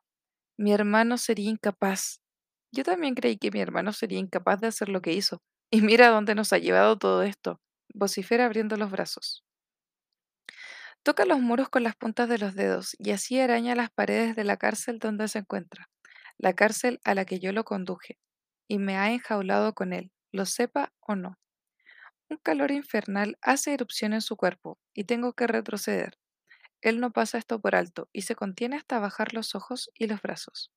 Mi 0.57 0.73
hermano 0.73 1.19
sería 1.19 1.51
incapaz. 1.51 2.21
Yo 2.73 2.85
también 2.85 3.15
creí 3.15 3.37
que 3.37 3.51
mi 3.51 3.61
hermano 3.61 3.93
sería 3.93 4.19
incapaz 4.19 4.61
de 4.61 4.69
hacer 4.69 4.89
lo 4.89 5.03
que 5.03 5.13
hizo. 5.13 5.43
Y 5.71 5.83
mira 5.83 6.09
dónde 6.09 6.35
nos 6.35 6.53
ha 6.53 6.59
llevado 6.59 6.99
todo 6.99 7.23
esto. 7.23 7.61
Vocifera 7.95 8.47
abriendo 8.47 8.77
los 8.77 8.91
brazos. 8.91 9.45
Toca 11.05 11.25
los 11.25 11.41
muros 11.41 11.69
con 11.69 11.83
las 11.83 11.97
puntas 11.97 12.29
de 12.29 12.39
los 12.39 12.55
dedos 12.55 12.95
y 12.99 13.11
así 13.11 13.41
araña 13.41 13.75
las 13.75 13.91
paredes 13.91 14.37
de 14.37 14.45
la 14.45 14.57
cárcel 14.57 15.01
donde 15.01 15.27
se 15.27 15.41
encuentra, 15.41 15.91
la 16.39 16.53
cárcel 16.55 17.01
a 17.03 17.15
la 17.15 17.25
que 17.25 17.41
yo 17.41 17.53
lo 17.53 17.65
conduje, 17.65 18.19
y 18.69 18.79
me 18.79 18.97
ha 18.97 19.11
enjaulado 19.11 19.75
con 19.75 19.93
él, 19.93 20.13
lo 20.33 20.47
sepa 20.47 20.93
o 21.01 21.15
no. 21.15 21.39
Un 22.29 22.39
calor 22.39 22.71
infernal 22.71 23.39
hace 23.43 23.75
erupción 23.75 24.15
en 24.15 24.23
su 24.23 24.37
cuerpo 24.37 24.79
y 24.95 25.05
tengo 25.05 25.35
que 25.35 25.47
retroceder. 25.47 26.19
Él 26.81 26.99
no 26.99 27.13
pasa 27.13 27.39
esto 27.39 27.61
por 27.61 27.77
alto 27.77 28.09
y 28.13 28.23
se 28.23 28.35
contiene 28.35 28.77
hasta 28.77 28.99
bajar 28.99 29.35
los 29.35 29.55
ojos 29.55 29.91
y 29.95 30.07
los 30.07 30.21
brazos. 30.21 30.73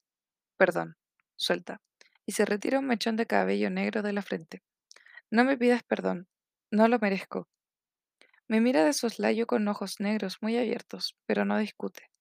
Perdón, 0.57 0.97
suelta, 1.35 1.81
y 2.25 2.33
se 2.33 2.45
retira 2.45 2.79
un 2.79 2.87
mechón 2.87 3.15
de 3.15 3.25
cabello 3.25 3.69
negro 3.69 4.01
de 4.01 4.13
la 4.13 4.21
frente. 4.21 4.61
No 5.31 5.43
me 5.43 5.57
pidas 5.57 5.83
perdón, 5.83 6.27
no 6.71 6.87
lo 6.87 6.99
merezco. 6.99 7.47
Me 8.47 8.61
mira 8.61 8.85
de 8.85 8.93
soslayo 8.93 9.47
con 9.47 9.67
ojos 9.67 9.99
negros 9.99 10.37
muy 10.41 10.57
abiertos, 10.57 11.17
pero 11.25 11.45
no 11.45 11.57
discute. 11.57 12.11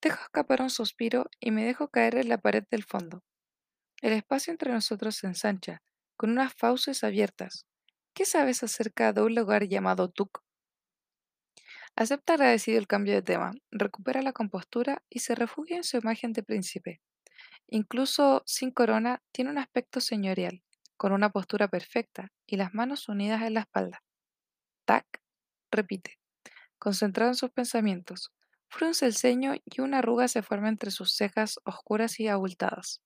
Dejo 0.00 0.22
escapar 0.22 0.62
un 0.62 0.70
suspiro 0.70 1.30
y 1.38 1.50
me 1.50 1.64
dejo 1.64 1.88
caer 1.88 2.16
en 2.16 2.28
la 2.28 2.38
pared 2.38 2.64
del 2.70 2.84
fondo. 2.84 3.22
El 4.02 4.14
espacio 4.14 4.50
entre 4.50 4.72
nosotros 4.72 5.16
se 5.16 5.26
ensancha, 5.26 5.82
con 6.20 6.32
unas 6.32 6.52
fauces 6.52 7.02
abiertas. 7.02 7.66
¿Qué 8.12 8.26
sabes 8.26 8.62
acerca 8.62 9.14
de 9.14 9.22
un 9.22 9.34
lugar 9.34 9.66
llamado 9.66 10.10
Tuk? 10.10 10.42
Acepta 11.96 12.34
agradecido 12.34 12.78
el 12.78 12.86
cambio 12.86 13.14
de 13.14 13.22
tema, 13.22 13.52
recupera 13.70 14.20
la 14.20 14.34
compostura 14.34 15.02
y 15.08 15.20
se 15.20 15.34
refugia 15.34 15.78
en 15.78 15.82
su 15.82 15.96
imagen 15.96 16.34
de 16.34 16.42
príncipe. 16.42 17.00
Incluso 17.68 18.42
sin 18.44 18.70
corona, 18.70 19.22
tiene 19.32 19.50
un 19.50 19.56
aspecto 19.56 20.02
señorial, 20.02 20.62
con 20.98 21.12
una 21.12 21.30
postura 21.30 21.68
perfecta 21.68 22.30
y 22.46 22.58
las 22.58 22.74
manos 22.74 23.08
unidas 23.08 23.40
en 23.40 23.54
la 23.54 23.60
espalda. 23.60 24.02
Tac, 24.84 25.22
repite, 25.70 26.18
concentrado 26.78 27.30
en 27.30 27.36
sus 27.36 27.50
pensamientos. 27.50 28.30
Frunce 28.68 29.06
el 29.06 29.14
ceño 29.14 29.54
y 29.64 29.80
una 29.80 30.00
arruga 30.00 30.28
se 30.28 30.42
forma 30.42 30.68
entre 30.68 30.90
sus 30.90 31.14
cejas 31.14 31.58
oscuras 31.64 32.20
y 32.20 32.28
abultadas. 32.28 33.00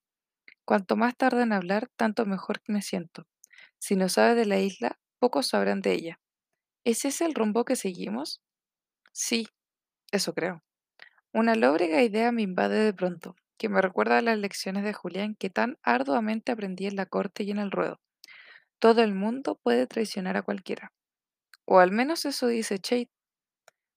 Cuanto 0.64 0.96
más 0.96 1.16
tarde 1.16 1.42
en 1.42 1.52
hablar, 1.52 1.88
tanto 1.96 2.26
mejor 2.26 2.60
me 2.66 2.82
siento. 2.82 3.26
Si 3.78 3.96
no 3.96 4.08
sabe 4.08 4.34
de 4.34 4.46
la 4.46 4.58
isla, 4.60 4.98
pocos 5.18 5.48
sabrán 5.48 5.80
de 5.80 5.92
ella. 5.92 6.20
¿Es 6.84 7.04
ese 7.04 7.26
el 7.26 7.34
rumbo 7.34 7.64
que 7.64 7.76
seguimos? 7.76 8.42
Sí, 9.12 9.48
eso 10.12 10.34
creo. 10.34 10.62
Una 11.32 11.54
lóbrega 11.56 12.02
idea 12.02 12.32
me 12.32 12.42
invade 12.42 12.84
de 12.84 12.94
pronto, 12.94 13.36
que 13.58 13.68
me 13.68 13.82
recuerda 13.82 14.18
a 14.18 14.22
las 14.22 14.38
lecciones 14.38 14.84
de 14.84 14.94
Julián 14.94 15.34
que 15.36 15.50
tan 15.50 15.78
arduamente 15.82 16.52
aprendí 16.52 16.86
en 16.86 16.96
la 16.96 17.06
corte 17.06 17.44
y 17.44 17.50
en 17.50 17.58
el 17.58 17.70
ruedo. 17.70 18.00
Todo 18.78 19.02
el 19.02 19.14
mundo 19.14 19.60
puede 19.62 19.86
traicionar 19.86 20.36
a 20.36 20.42
cualquiera. 20.42 20.92
O 21.66 21.80
al 21.80 21.92
menos 21.92 22.24
eso 22.24 22.46
dice 22.46 22.78
Chade. 22.78 23.10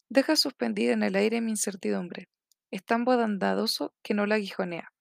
Deja 0.10 0.36
suspendida 0.36 0.94
en 0.94 1.04
el 1.04 1.16
aire 1.16 1.40
mi 1.42 1.52
incertidumbre. 1.52 2.28
Es 2.72 2.84
tan 2.84 3.06
bondadoso 3.06 3.94
que 4.04 4.14
no 4.14 4.26
la 4.26 4.36
aguijonea. 4.36 4.92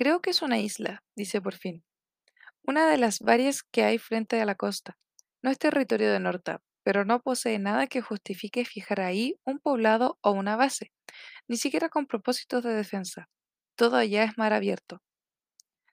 Creo 0.00 0.22
que 0.22 0.30
es 0.30 0.40
una 0.40 0.58
isla, 0.58 1.04
dice 1.14 1.42
por 1.42 1.54
fin. 1.54 1.84
Una 2.66 2.88
de 2.88 2.96
las 2.96 3.18
varias 3.18 3.62
que 3.62 3.84
hay 3.84 3.98
frente 3.98 4.40
a 4.40 4.46
la 4.46 4.54
costa. 4.54 4.96
No 5.42 5.50
es 5.50 5.58
territorio 5.58 6.10
de 6.10 6.18
Norta, 6.18 6.62
pero 6.82 7.04
no 7.04 7.20
posee 7.20 7.58
nada 7.58 7.86
que 7.86 8.00
justifique 8.00 8.64
fijar 8.64 9.02
ahí 9.02 9.38
un 9.44 9.58
poblado 9.58 10.16
o 10.22 10.30
una 10.30 10.56
base, 10.56 10.90
ni 11.48 11.58
siquiera 11.58 11.90
con 11.90 12.06
propósitos 12.06 12.64
de 12.64 12.72
defensa. 12.72 13.28
Todo 13.76 13.96
allá 13.96 14.24
es 14.24 14.38
mar 14.38 14.54
abierto. 14.54 15.02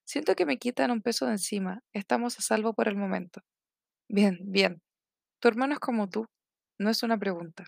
Siento 0.06 0.36
que 0.36 0.46
me 0.46 0.58
quitan 0.58 0.92
un 0.92 1.02
peso 1.02 1.26
de 1.26 1.34
encima. 1.34 1.82
Estamos 1.92 2.40
a 2.40 2.42
salvo 2.42 2.74
por 2.74 2.88
el 2.88 2.96
momento. 2.96 3.42
Bien, 4.08 4.40
bien. 4.42 4.82
Tu 5.42 5.50
hermano 5.50 5.74
es 5.74 5.80
como 5.80 6.08
tú. 6.08 6.28
No 6.80 6.90
es 6.90 7.04
una 7.04 7.18
pregunta. 7.18 7.66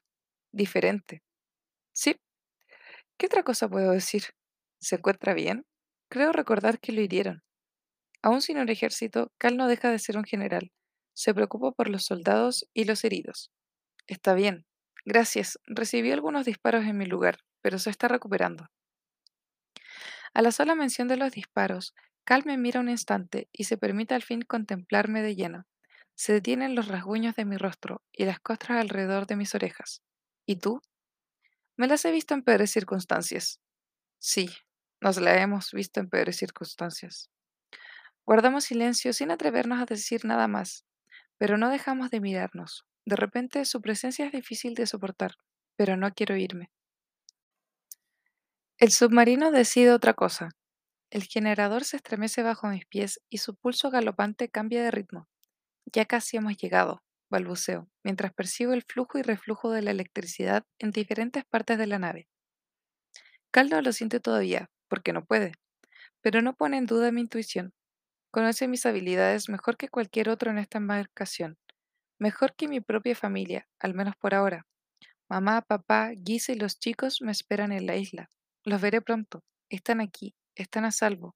Diferente. 0.53 1.21
Sí. 1.91 2.15
¿Qué 3.17 3.25
otra 3.25 3.43
cosa 3.43 3.67
puedo 3.67 3.91
decir? 3.91 4.23
¿Se 4.79 4.95
encuentra 4.95 5.33
bien? 5.33 5.65
Creo 6.09 6.31
recordar 6.31 6.79
que 6.79 6.91
lo 6.91 7.01
hirieron. 7.01 7.43
Aún 8.21 8.41
sin 8.41 8.57
un 8.57 8.69
ejército, 8.69 9.31
Cal 9.37 9.57
no 9.57 9.67
deja 9.67 9.91
de 9.91 9.99
ser 9.99 10.17
un 10.17 10.23
general. 10.23 10.71
Se 11.13 11.33
preocupa 11.33 11.71
por 11.71 11.89
los 11.89 12.03
soldados 12.03 12.67
y 12.73 12.85
los 12.85 13.03
heridos. 13.03 13.51
Está 14.07 14.33
bien. 14.33 14.65
Gracias. 15.05 15.59
Recibí 15.65 16.11
algunos 16.11 16.45
disparos 16.45 16.85
en 16.85 16.97
mi 16.97 17.05
lugar, 17.05 17.39
pero 17.61 17.79
se 17.79 17.89
está 17.89 18.07
recuperando. 18.07 18.69
A 20.33 20.41
la 20.41 20.51
sola 20.51 20.75
mención 20.75 21.07
de 21.07 21.17
los 21.17 21.31
disparos, 21.31 21.93
Cal 22.23 22.43
me 22.45 22.57
mira 22.57 22.79
un 22.79 22.89
instante 22.89 23.47
y 23.51 23.65
se 23.65 23.77
permite 23.77 24.13
al 24.13 24.23
fin 24.23 24.41
contemplarme 24.41 25.21
de 25.21 25.35
lleno. 25.35 25.65
Se 26.15 26.33
detienen 26.33 26.75
los 26.75 26.87
rasguños 26.87 27.35
de 27.35 27.45
mi 27.45 27.57
rostro 27.57 28.03
y 28.11 28.25
las 28.25 28.39
costras 28.39 28.79
alrededor 28.81 29.25
de 29.25 29.35
mis 29.35 29.55
orejas. 29.55 30.01
¿Y 30.45 30.57
tú? 30.57 30.81
Me 31.77 31.87
las 31.87 32.03
he 32.05 32.11
visto 32.11 32.33
en 32.33 32.43
peores 32.43 32.71
circunstancias. 32.71 33.59
Sí, 34.19 34.49
nos 35.01 35.17
la 35.17 35.41
hemos 35.41 35.71
visto 35.71 35.99
en 35.99 36.09
peores 36.09 36.37
circunstancias. 36.37 37.29
Guardamos 38.25 38.65
silencio 38.65 39.13
sin 39.13 39.31
atrevernos 39.31 39.81
a 39.81 39.85
decir 39.85 40.25
nada 40.25 40.47
más, 40.47 40.85
pero 41.37 41.57
no 41.57 41.69
dejamos 41.69 42.11
de 42.11 42.19
mirarnos. 42.19 42.85
De 43.05 43.15
repente 43.15 43.65
su 43.65 43.81
presencia 43.81 44.25
es 44.25 44.31
difícil 44.31 44.75
de 44.75 44.85
soportar, 44.85 45.35
pero 45.75 45.97
no 45.97 46.13
quiero 46.13 46.35
irme. 46.35 46.71
El 48.77 48.91
submarino 48.91 49.51
decide 49.51 49.91
otra 49.91 50.13
cosa. 50.13 50.49
El 51.09 51.23
generador 51.23 51.85
se 51.85 51.97
estremece 51.97 52.43
bajo 52.43 52.67
mis 52.67 52.85
pies 52.85 53.19
y 53.29 53.39
su 53.39 53.55
pulso 53.55 53.89
galopante 53.89 54.49
cambia 54.49 54.83
de 54.83 54.91
ritmo. 54.91 55.27
Ya 55.85 56.05
casi 56.05 56.37
hemos 56.37 56.55
llegado, 56.55 57.03
balbuceo, 57.29 57.89
mientras 58.03 58.31
percibo 58.31 58.73
el 58.73 58.83
flujo 58.83 59.17
y 59.17 59.23
reflujo 59.23 59.71
de 59.71 59.81
la 59.81 59.91
electricidad 59.91 60.65
en 60.77 60.91
diferentes 60.91 61.45
partes 61.45 61.77
de 61.77 61.87
la 61.87 61.97
nave. 61.97 62.29
Cal 63.51 63.69
no 63.69 63.81
lo 63.81 63.91
siente 63.91 64.19
todavía, 64.19 64.69
porque 64.89 65.13
no 65.13 65.23
puede, 65.23 65.53
pero 66.21 66.41
no 66.41 66.55
pone 66.55 66.77
en 66.77 66.85
duda 66.85 67.11
mi 67.11 67.21
intuición. 67.21 67.73
Conoce 68.31 68.67
mis 68.67 68.85
habilidades 68.85 69.49
mejor 69.49 69.77
que 69.77 69.89
cualquier 69.89 70.29
otro 70.29 70.51
en 70.51 70.57
esta 70.57 70.77
embarcación, 70.77 71.57
mejor 72.19 72.55
que 72.55 72.67
mi 72.67 72.81
propia 72.81 73.15
familia, 73.15 73.67
al 73.79 73.93
menos 73.93 74.15
por 74.17 74.35
ahora. 74.35 74.65
Mamá, 75.29 75.61
papá, 75.61 76.11
Guisa 76.15 76.51
y 76.51 76.55
los 76.55 76.79
chicos 76.79 77.21
me 77.21 77.31
esperan 77.31 77.71
en 77.71 77.85
la 77.85 77.95
isla. 77.95 78.29
Los 78.65 78.81
veré 78.81 79.01
pronto. 79.01 79.43
Están 79.69 80.01
aquí, 80.01 80.35
están 80.55 80.85
a 80.85 80.91
salvo. 80.91 81.35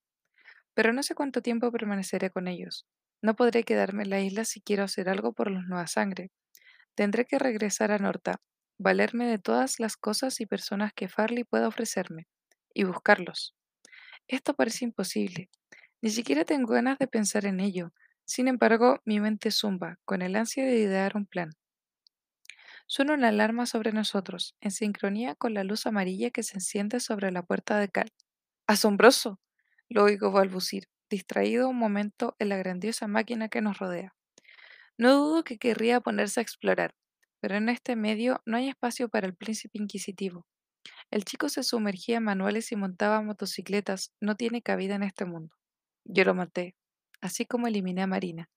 Pero 0.73 0.93
no 0.93 1.03
sé 1.03 1.13
cuánto 1.13 1.41
tiempo 1.41 1.71
permaneceré 1.71 2.31
con 2.31 2.47
ellos. 2.47 2.87
No 3.21 3.35
podré 3.35 3.63
quedarme 3.63 4.03
en 4.03 4.09
la 4.09 4.19
isla 4.19 4.45
si 4.45 4.61
quiero 4.61 4.83
hacer 4.83 5.09
algo 5.09 5.33
por 5.33 5.51
los 5.51 5.63
Nueva 5.65 5.87
Sangre. 5.87 6.31
Tendré 6.95 7.25
que 7.25 7.39
regresar 7.39 7.91
a 7.91 7.99
Norta, 7.99 8.41
valerme 8.79 9.27
de 9.27 9.39
todas 9.39 9.79
las 9.79 9.95
cosas 9.95 10.41
y 10.41 10.45
personas 10.45 10.91
que 10.93 11.07
Farley 11.07 11.43
pueda 11.43 11.67
ofrecerme, 11.67 12.27
y 12.73 12.83
buscarlos. 12.83 13.55
Esto 14.27 14.53
parece 14.53 14.85
imposible. 14.85 15.49
Ni 16.01 16.09
siquiera 16.09 16.45
tengo 16.45 16.73
ganas 16.73 16.99
de 16.99 17.07
pensar 17.07 17.45
en 17.45 17.59
ello. 17.59 17.93
Sin 18.25 18.47
embargo, 18.47 18.99
mi 19.05 19.19
mente 19.19 19.51
zumba, 19.51 19.99
con 20.05 20.21
el 20.21 20.35
ansia 20.35 20.65
de 20.65 20.77
idear 20.77 21.15
un 21.15 21.25
plan. 21.25 21.51
Suena 22.87 23.13
una 23.13 23.29
alarma 23.29 23.65
sobre 23.65 23.91
nosotros, 23.91 24.55
en 24.61 24.71
sincronía 24.71 25.35
con 25.35 25.53
la 25.53 25.63
luz 25.63 25.85
amarilla 25.85 26.31
que 26.31 26.43
se 26.43 26.55
enciende 26.55 26.99
sobre 26.99 27.31
la 27.31 27.43
puerta 27.43 27.79
de 27.79 27.89
cal. 27.89 28.11
¡Asombroso! 28.67 29.39
Lo 29.89 30.03
oigo 30.03 30.31
balbucir, 30.31 30.87
distraído 31.09 31.69
un 31.69 31.77
momento 31.77 32.35
en 32.39 32.49
la 32.49 32.57
grandiosa 32.57 33.07
máquina 33.07 33.49
que 33.49 33.61
nos 33.61 33.79
rodea. 33.79 34.15
No 34.97 35.13
dudo 35.15 35.43
que 35.43 35.57
querría 35.57 36.01
ponerse 36.01 36.39
a 36.39 36.43
explorar, 36.43 36.95
pero 37.39 37.55
en 37.55 37.69
este 37.69 37.95
medio 37.95 38.41
no 38.45 38.57
hay 38.57 38.69
espacio 38.69 39.09
para 39.09 39.27
el 39.27 39.35
príncipe 39.35 39.77
inquisitivo. 39.79 40.45
El 41.13 41.25
chico 41.25 41.47
se 41.47 41.61
sumergía 41.61 42.17
en 42.17 42.23
manuales 42.23 42.71
y 42.71 42.75
montaba 42.75 43.21
motocicletas, 43.21 44.11
no 44.19 44.35
tiene 44.35 44.63
cabida 44.63 44.95
en 44.95 45.03
este 45.03 45.25
mundo. 45.25 45.55
Yo 46.05 46.23
lo 46.25 46.33
maté, 46.33 46.73
así 47.21 47.45
como 47.45 47.67
eliminé 47.67 48.01
a 48.01 48.07
Marina. 48.07 48.49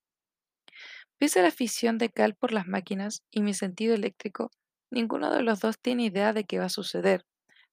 Pese 1.19 1.37
a 1.37 1.43
la 1.43 1.49
afición 1.49 1.99
de 1.99 2.09
Cal 2.09 2.33
por 2.33 2.51
las 2.53 2.65
máquinas 2.65 3.21
y 3.29 3.43
mi 3.43 3.53
sentido 3.53 3.93
eléctrico, 3.93 4.49
ninguno 4.89 5.31
de 5.31 5.43
los 5.43 5.59
dos 5.59 5.77
tiene 5.79 6.05
idea 6.05 6.33
de 6.33 6.45
qué 6.45 6.57
va 6.57 6.65
a 6.65 6.69
suceder. 6.69 7.27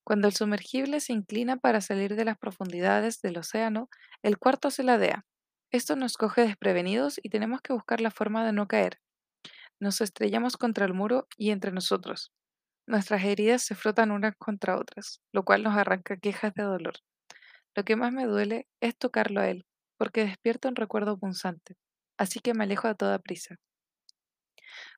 Cuando 0.05 0.29
el 0.29 0.35
sumergible 0.35 1.00
se 1.00 1.14
inclina 1.14 1.57
para 1.57 1.81
salir 1.81 2.14
de 2.14 2.26
las 2.26 2.37
profundidades 2.37 3.23
del 3.23 3.38
océano, 3.38 3.88
el 4.23 4.37
cuarto 4.37 4.71
se 4.71 4.83
ladea. 4.83 5.25
Esto 5.71 5.97
nos 5.97 6.19
coge 6.19 6.43
desprevenidos 6.43 7.19
y 7.23 7.31
tenemos 7.31 7.62
que 7.62 7.73
buscar 7.73 8.03
la 8.03 8.11
forma 8.11 8.45
de 8.45 8.53
no 8.53 8.69
caer. 8.69 9.00
Nos 9.81 10.03
estrellamos 10.03 10.59
contra 10.59 10.85
el 10.85 10.93
muro 10.93 11.26
y 11.38 11.53
entre 11.53 11.73
nosotros. 11.73 12.33
Nuestras 12.87 13.25
heridas 13.25 13.62
se 13.62 13.75
frotan 13.75 14.11
unas 14.11 14.35
contra 14.37 14.79
otras, 14.79 15.21
lo 15.33 15.45
cual 15.45 15.62
nos 15.62 15.76
arranca 15.76 16.17
quejas 16.17 16.55
de 16.55 16.62
dolor. 16.64 16.95
Lo 17.75 17.85
que 17.85 17.97
más 17.97 18.12
me 18.12 18.26
duele 18.26 18.67
es 18.81 18.97
tocarlo 18.97 19.41
a 19.41 19.49
él, 19.49 19.67
porque 19.99 20.25
despierta 20.25 20.69
un 20.69 20.76
recuerdo 20.76 21.19
punzante, 21.19 21.76
así 22.19 22.41
que 22.41 22.55
me 22.55 22.64
alejo 22.64 22.88
a 22.88 22.95
toda 22.95 23.19
prisa. 23.19 23.57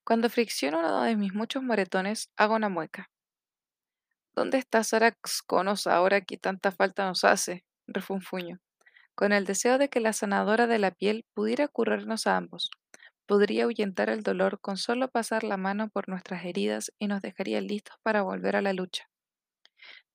Cuando 0.05 0.31
fricciono 0.31 0.79
uno 0.81 1.03
de 1.03 1.17
mis 1.17 1.35
muchos 1.35 1.63
moretones, 1.63 2.31
hago 2.37 2.55
una 2.57 2.69
mueca. 2.69 3.11
¿Dónde 4.35 4.59
está 4.59 4.85
Sarax 4.85 5.43
Conos 5.43 5.87
ahora 5.87 6.21
que 6.21 6.37
tanta 6.37 6.71
falta 6.73 7.07
nos 7.07 7.25
hace? 7.25 7.65
refunfuño, 7.87 8.59
con 9.15 9.33
el 9.33 9.47
deseo 9.47 9.79
de 9.79 9.89
que 9.89 10.01
la 10.01 10.13
sanadora 10.13 10.67
de 10.67 10.79
la 10.79 10.91
piel 10.91 11.25
pudiera 11.35 11.69
curarnos 11.69 12.27
a 12.27 12.37
ambos. 12.37 12.71
Podría 13.27 13.65
ahuyentar 13.65 14.11
el 14.11 14.23
dolor 14.25 14.61
con 14.61 14.77
solo 14.77 15.09
pasar 15.09 15.45
la 15.45 15.57
mano 15.57 15.89
por 15.89 16.09
nuestras 16.09 16.45
heridas 16.45 16.93
y 16.99 17.07
nos 17.07 17.23
dejaría 17.23 17.61
listos 17.61 17.97
para 18.03 18.23
volver 18.23 18.57
a 18.57 18.63
la 18.63 18.73
lucha. 18.73 19.09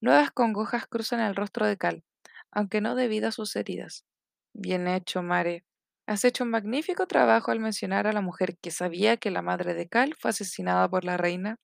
Nuevas 0.01 0.31
congojas 0.31 0.85
cruzan 0.87 1.19
el 1.21 1.35
rostro 1.35 1.65
de 1.65 1.77
Cal, 1.77 2.03
aunque 2.51 2.81
no 2.81 2.95
debido 2.95 3.29
a 3.29 3.31
sus 3.31 3.55
heridas. 3.55 4.05
Bien 4.53 4.87
hecho, 4.87 5.23
Mare. 5.23 5.63
Has 6.07 6.25
hecho 6.25 6.43
un 6.43 6.49
magnífico 6.49 7.07
trabajo 7.07 7.51
al 7.51 7.59
mencionar 7.59 8.07
a 8.07 8.11
la 8.13 8.21
mujer 8.21 8.57
que 8.57 8.71
sabía 8.71 9.17
que 9.17 9.31
la 9.31 9.41
madre 9.41 9.73
de 9.73 9.87
Cal 9.87 10.15
fue 10.19 10.31
asesinada 10.31 10.89
por 10.89 11.05
la 11.05 11.17
reina, 11.17 11.57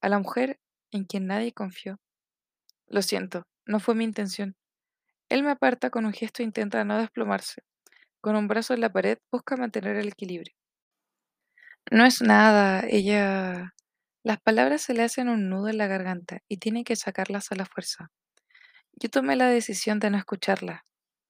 a 0.00 0.08
la 0.08 0.18
mujer 0.18 0.58
en 0.90 1.04
quien 1.04 1.26
nadie 1.26 1.52
confió. 1.52 1.98
Lo 2.88 3.02
siento, 3.02 3.46
no 3.66 3.80
fue 3.80 3.94
mi 3.94 4.04
intención. 4.04 4.56
Él 5.30 5.42
me 5.44 5.50
aparta 5.52 5.90
con 5.90 6.06
un 6.06 6.12
gesto 6.12 6.42
e 6.42 6.46
intenta 6.46 6.84
no 6.84 6.98
desplomarse. 6.98 7.62
Con 8.26 8.34
un 8.34 8.48
brazo 8.48 8.74
en 8.74 8.80
la 8.80 8.90
pared 8.90 9.18
busca 9.30 9.56
mantener 9.56 9.94
el 9.94 10.08
equilibrio. 10.08 10.52
No 11.92 12.04
es 12.04 12.20
nada, 12.22 12.82
ella... 12.88 13.72
Las 14.24 14.40
palabras 14.40 14.82
se 14.82 14.94
le 14.94 15.04
hacen 15.04 15.28
un 15.28 15.48
nudo 15.48 15.68
en 15.68 15.78
la 15.78 15.86
garganta 15.86 16.40
y 16.48 16.56
tiene 16.56 16.82
que 16.82 16.96
sacarlas 16.96 17.52
a 17.52 17.54
la 17.54 17.66
fuerza. 17.66 18.10
Yo 18.94 19.10
tomé 19.10 19.36
la 19.36 19.48
decisión 19.48 20.00
de 20.00 20.10
no 20.10 20.18
escucharla. 20.18 20.84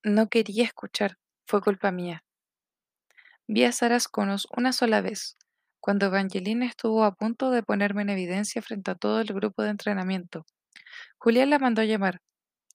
No 0.05 0.31
quería 0.31 0.65
escuchar. 0.65 1.19
Fue 1.47 1.61
culpa 1.61 1.93
mía. 1.93 2.25
Vi 3.47 3.65
a 3.65 3.73
Sara 3.73 4.01
Skonos 4.01 4.49
una 4.57 4.73
sola 4.73 5.03
vez, 5.03 5.37
cuando 5.81 6.07
Evangeline 6.07 6.65
estuvo 6.65 7.05
a 7.05 7.15
punto 7.15 7.51
de 7.51 7.63
ponerme 7.63 8.01
en 8.01 8.09
evidencia 8.09 8.63
frente 8.63 8.93
a 8.93 8.95
todo 8.95 9.21
el 9.21 9.35
grupo 9.35 9.63
de 9.63 9.69
entrenamiento. 9.69 10.47
Julián 11.19 11.51
la 11.51 11.59
mandó 11.59 11.83
llamar. 11.83 12.23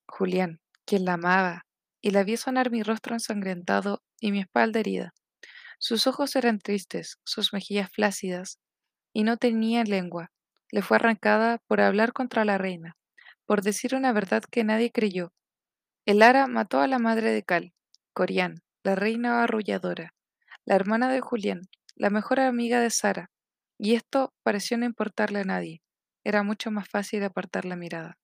Julián, 0.05 0.59
quien 0.85 1.05
la 1.05 1.13
amaba, 1.13 1.65
y 2.01 2.11
la 2.11 2.23
vi 2.23 2.37
sonar 2.37 2.71
mi 2.71 2.83
rostro 2.83 3.15
ensangrentado 3.15 4.01
y 4.19 4.31
mi 4.31 4.39
espalda 4.41 4.79
herida. 4.79 5.13
Sus 5.79 6.07
ojos 6.07 6.35
eran 6.35 6.59
tristes, 6.59 7.17
sus 7.23 7.53
mejillas 7.53 7.91
flácidas, 7.91 8.59
y 9.13 9.23
no 9.23 9.37
tenía 9.37 9.83
lengua. 9.83 10.31
Le 10.71 10.81
fue 10.81 10.97
arrancada 10.97 11.59
por 11.67 11.81
hablar 11.81 12.13
contra 12.13 12.45
la 12.45 12.57
reina, 12.57 12.97
por 13.45 13.61
decir 13.61 13.95
una 13.95 14.13
verdad 14.13 14.43
que 14.49 14.63
nadie 14.63 14.91
creyó. 14.91 15.33
El 16.05 16.21
Ara 16.21 16.47
mató 16.47 16.81
a 16.81 16.87
la 16.87 16.99
madre 16.99 17.31
de 17.31 17.43
Cal, 17.43 17.73
Corián, 18.13 18.61
la 18.83 18.95
reina 18.95 19.43
arrulladora, 19.43 20.13
la 20.65 20.75
hermana 20.75 21.11
de 21.11 21.21
Julián, 21.21 21.61
la 21.95 22.09
mejor 22.09 22.39
amiga 22.39 22.79
de 22.81 22.91
Sara, 22.91 23.31
y 23.79 23.95
esto 23.95 24.33
pareció 24.43 24.77
no 24.77 24.85
importarle 24.85 25.39
a 25.39 25.43
nadie. 25.43 25.81
Era 26.23 26.43
mucho 26.43 26.71
más 26.71 26.87
fácil 26.89 27.23
apartar 27.23 27.65
la 27.65 27.75
mirada. 27.75 28.17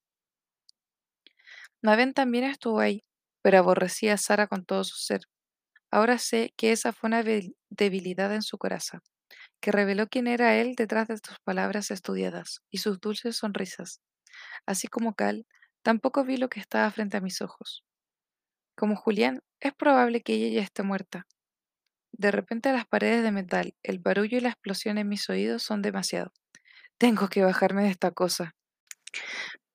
Maven 1.81 2.13
también 2.13 2.43
estuvo 2.43 2.79
ahí, 2.79 3.03
pero 3.47 3.59
aborrecía 3.59 4.15
a 4.15 4.17
Sara 4.17 4.47
con 4.47 4.65
todo 4.65 4.83
su 4.83 4.97
ser. 4.97 5.21
Ahora 5.91 6.19
sé 6.19 6.53
que 6.57 6.71
esa 6.73 6.93
fue 6.93 7.07
una 7.07 7.23
debil- 7.23 7.55
debilidad 7.69 8.33
en 8.35 8.41
su 8.43 8.57
corazón, 8.57 9.01
que 9.61 9.71
reveló 9.71 10.07
quién 10.09 10.27
era 10.27 10.57
él 10.57 10.75
detrás 10.75 11.07
de 11.07 11.17
sus 11.17 11.39
palabras 11.45 11.91
estudiadas 11.91 12.61
y 12.71 12.79
sus 12.79 12.99
dulces 12.99 13.37
sonrisas. 13.37 14.01
Así 14.65 14.87
como 14.89 15.15
Cal, 15.15 15.47
tampoco 15.83 16.25
vi 16.25 16.37
lo 16.37 16.49
que 16.49 16.59
estaba 16.59 16.91
frente 16.91 17.17
a 17.17 17.21
mis 17.21 17.41
ojos. 17.41 17.85
Como 18.77 18.95
Julián, 18.95 19.41
es 19.59 19.73
probable 19.73 20.21
que 20.21 20.33
ella 20.35 20.55
ya 20.61 20.63
esté 20.63 20.83
muerta. 20.83 21.27
De 22.13 22.31
repente 22.31 22.73
las 22.73 22.87
paredes 22.87 23.23
de 23.23 23.31
metal, 23.31 23.75
el 23.83 23.99
barullo 23.99 24.37
y 24.37 24.41
la 24.41 24.49
explosión 24.49 24.97
en 24.97 25.09
mis 25.09 25.29
oídos 25.29 25.63
son 25.63 25.81
demasiado. 25.81 26.33
Tengo 26.99 27.29
que 27.29 27.43
bajarme 27.43 27.83
de 27.83 27.91
esta 27.91 28.11
cosa. 28.11 28.55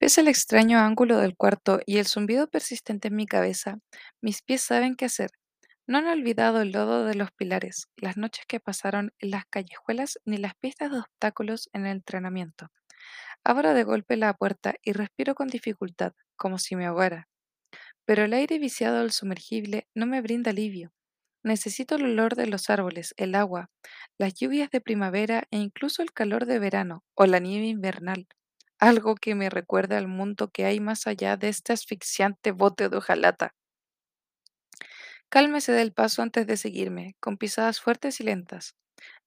Pese 0.02 0.20
al 0.20 0.26
extraño 0.26 0.80
ángulo 0.80 1.18
del 1.18 1.36
cuarto 1.36 1.78
y 1.86 1.98
el 1.98 2.08
zumbido 2.08 2.50
persistente 2.50 3.06
en 3.06 3.14
mi 3.14 3.24
cabeza, 3.24 3.78
mis 4.20 4.42
pies 4.42 4.60
saben 4.60 4.96
qué 4.96 5.04
hacer. 5.04 5.30
No 5.86 5.98
han 5.98 6.08
olvidado 6.08 6.60
el 6.60 6.72
lodo 6.72 7.04
de 7.04 7.14
los 7.14 7.30
pilares, 7.30 7.86
las 7.94 8.16
noches 8.16 8.44
que 8.48 8.58
pasaron 8.58 9.12
en 9.20 9.30
las 9.30 9.44
callejuelas 9.46 10.18
ni 10.24 10.38
las 10.38 10.56
pistas 10.56 10.90
de 10.90 10.98
obstáculos 10.98 11.70
en 11.72 11.86
el 11.86 11.92
entrenamiento. 11.92 12.66
Abro 13.44 13.74
de 13.74 13.84
golpe 13.84 14.16
la 14.16 14.34
puerta 14.34 14.74
y 14.82 14.90
respiro 14.90 15.36
con 15.36 15.46
dificultad, 15.46 16.14
como 16.34 16.58
si 16.58 16.74
me 16.74 16.86
ahogara. 16.86 17.28
Pero 18.04 18.24
el 18.24 18.32
aire 18.32 18.58
viciado 18.58 18.98
del 18.98 19.12
sumergible 19.12 19.86
no 19.94 20.06
me 20.06 20.20
brinda 20.20 20.50
alivio. 20.50 20.92
Necesito 21.44 21.94
el 21.94 22.06
olor 22.06 22.34
de 22.34 22.48
los 22.48 22.70
árboles, 22.70 23.14
el 23.18 23.36
agua, 23.36 23.70
las 24.18 24.34
lluvias 24.34 24.68
de 24.70 24.80
primavera 24.80 25.44
e 25.52 25.58
incluso 25.58 26.02
el 26.02 26.12
calor 26.12 26.46
de 26.46 26.58
verano 26.58 27.04
o 27.14 27.24
la 27.26 27.38
nieve 27.38 27.66
invernal. 27.66 28.26
Algo 28.82 29.14
que 29.14 29.36
me 29.36 29.48
recuerde 29.48 29.94
al 29.94 30.08
mundo 30.08 30.50
que 30.50 30.64
hay 30.64 30.80
más 30.80 31.06
allá 31.06 31.36
de 31.36 31.48
este 31.48 31.72
asfixiante 31.72 32.50
bote 32.50 32.88
de 32.88 32.96
hojalata. 32.96 33.54
Cálmese 35.28 35.70
del 35.70 35.92
paso 35.92 36.20
antes 36.20 36.48
de 36.48 36.56
seguirme, 36.56 37.14
con 37.20 37.36
pisadas 37.36 37.80
fuertes 37.80 38.18
y 38.18 38.24
lentas. 38.24 38.74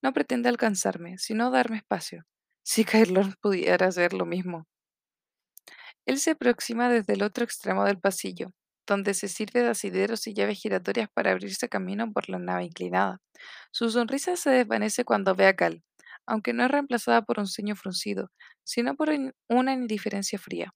No 0.01 0.11
pretende 0.11 0.49
alcanzarme, 0.49 1.17
sino 1.19 1.51
darme 1.51 1.77
espacio. 1.77 2.25
Si 2.65 2.83
Caerlón 2.83 3.35
pudiera 3.41 3.87
hacer 3.87 4.11
lo 4.11 4.25
mismo. 4.25 4.67
Él 6.05 6.19
se 6.19 6.31
aproxima 6.31 6.89
desde 6.89 7.13
el 7.13 7.23
otro 7.23 7.45
extremo 7.45 7.85
del 7.85 7.97
pasillo, 7.97 8.51
donde 8.85 9.13
se 9.13 9.29
sirve 9.29 9.61
de 9.61 9.69
asideros 9.69 10.27
y 10.27 10.33
llaves 10.33 10.59
giratorias 10.59 11.07
para 11.13 11.31
abrirse 11.31 11.69
camino 11.69 12.11
por 12.11 12.27
la 12.27 12.39
nave 12.39 12.65
inclinada. 12.65 13.21
Su 13.71 13.89
sonrisa 13.89 14.35
se 14.35 14.49
desvanece 14.49 15.05
cuando 15.05 15.33
ve 15.33 15.47
a 15.47 15.55
Cal, 15.55 15.81
aunque 16.27 16.53
no 16.53 16.65
es 16.65 16.71
reemplazada 16.71 17.21
por 17.23 17.39
un 17.39 17.47
ceño 17.47 17.75
fruncido, 17.75 18.31
sino 18.63 18.95
por 18.95 19.09
una 19.49 19.73
indiferencia 19.73 20.39
fría. 20.39 20.73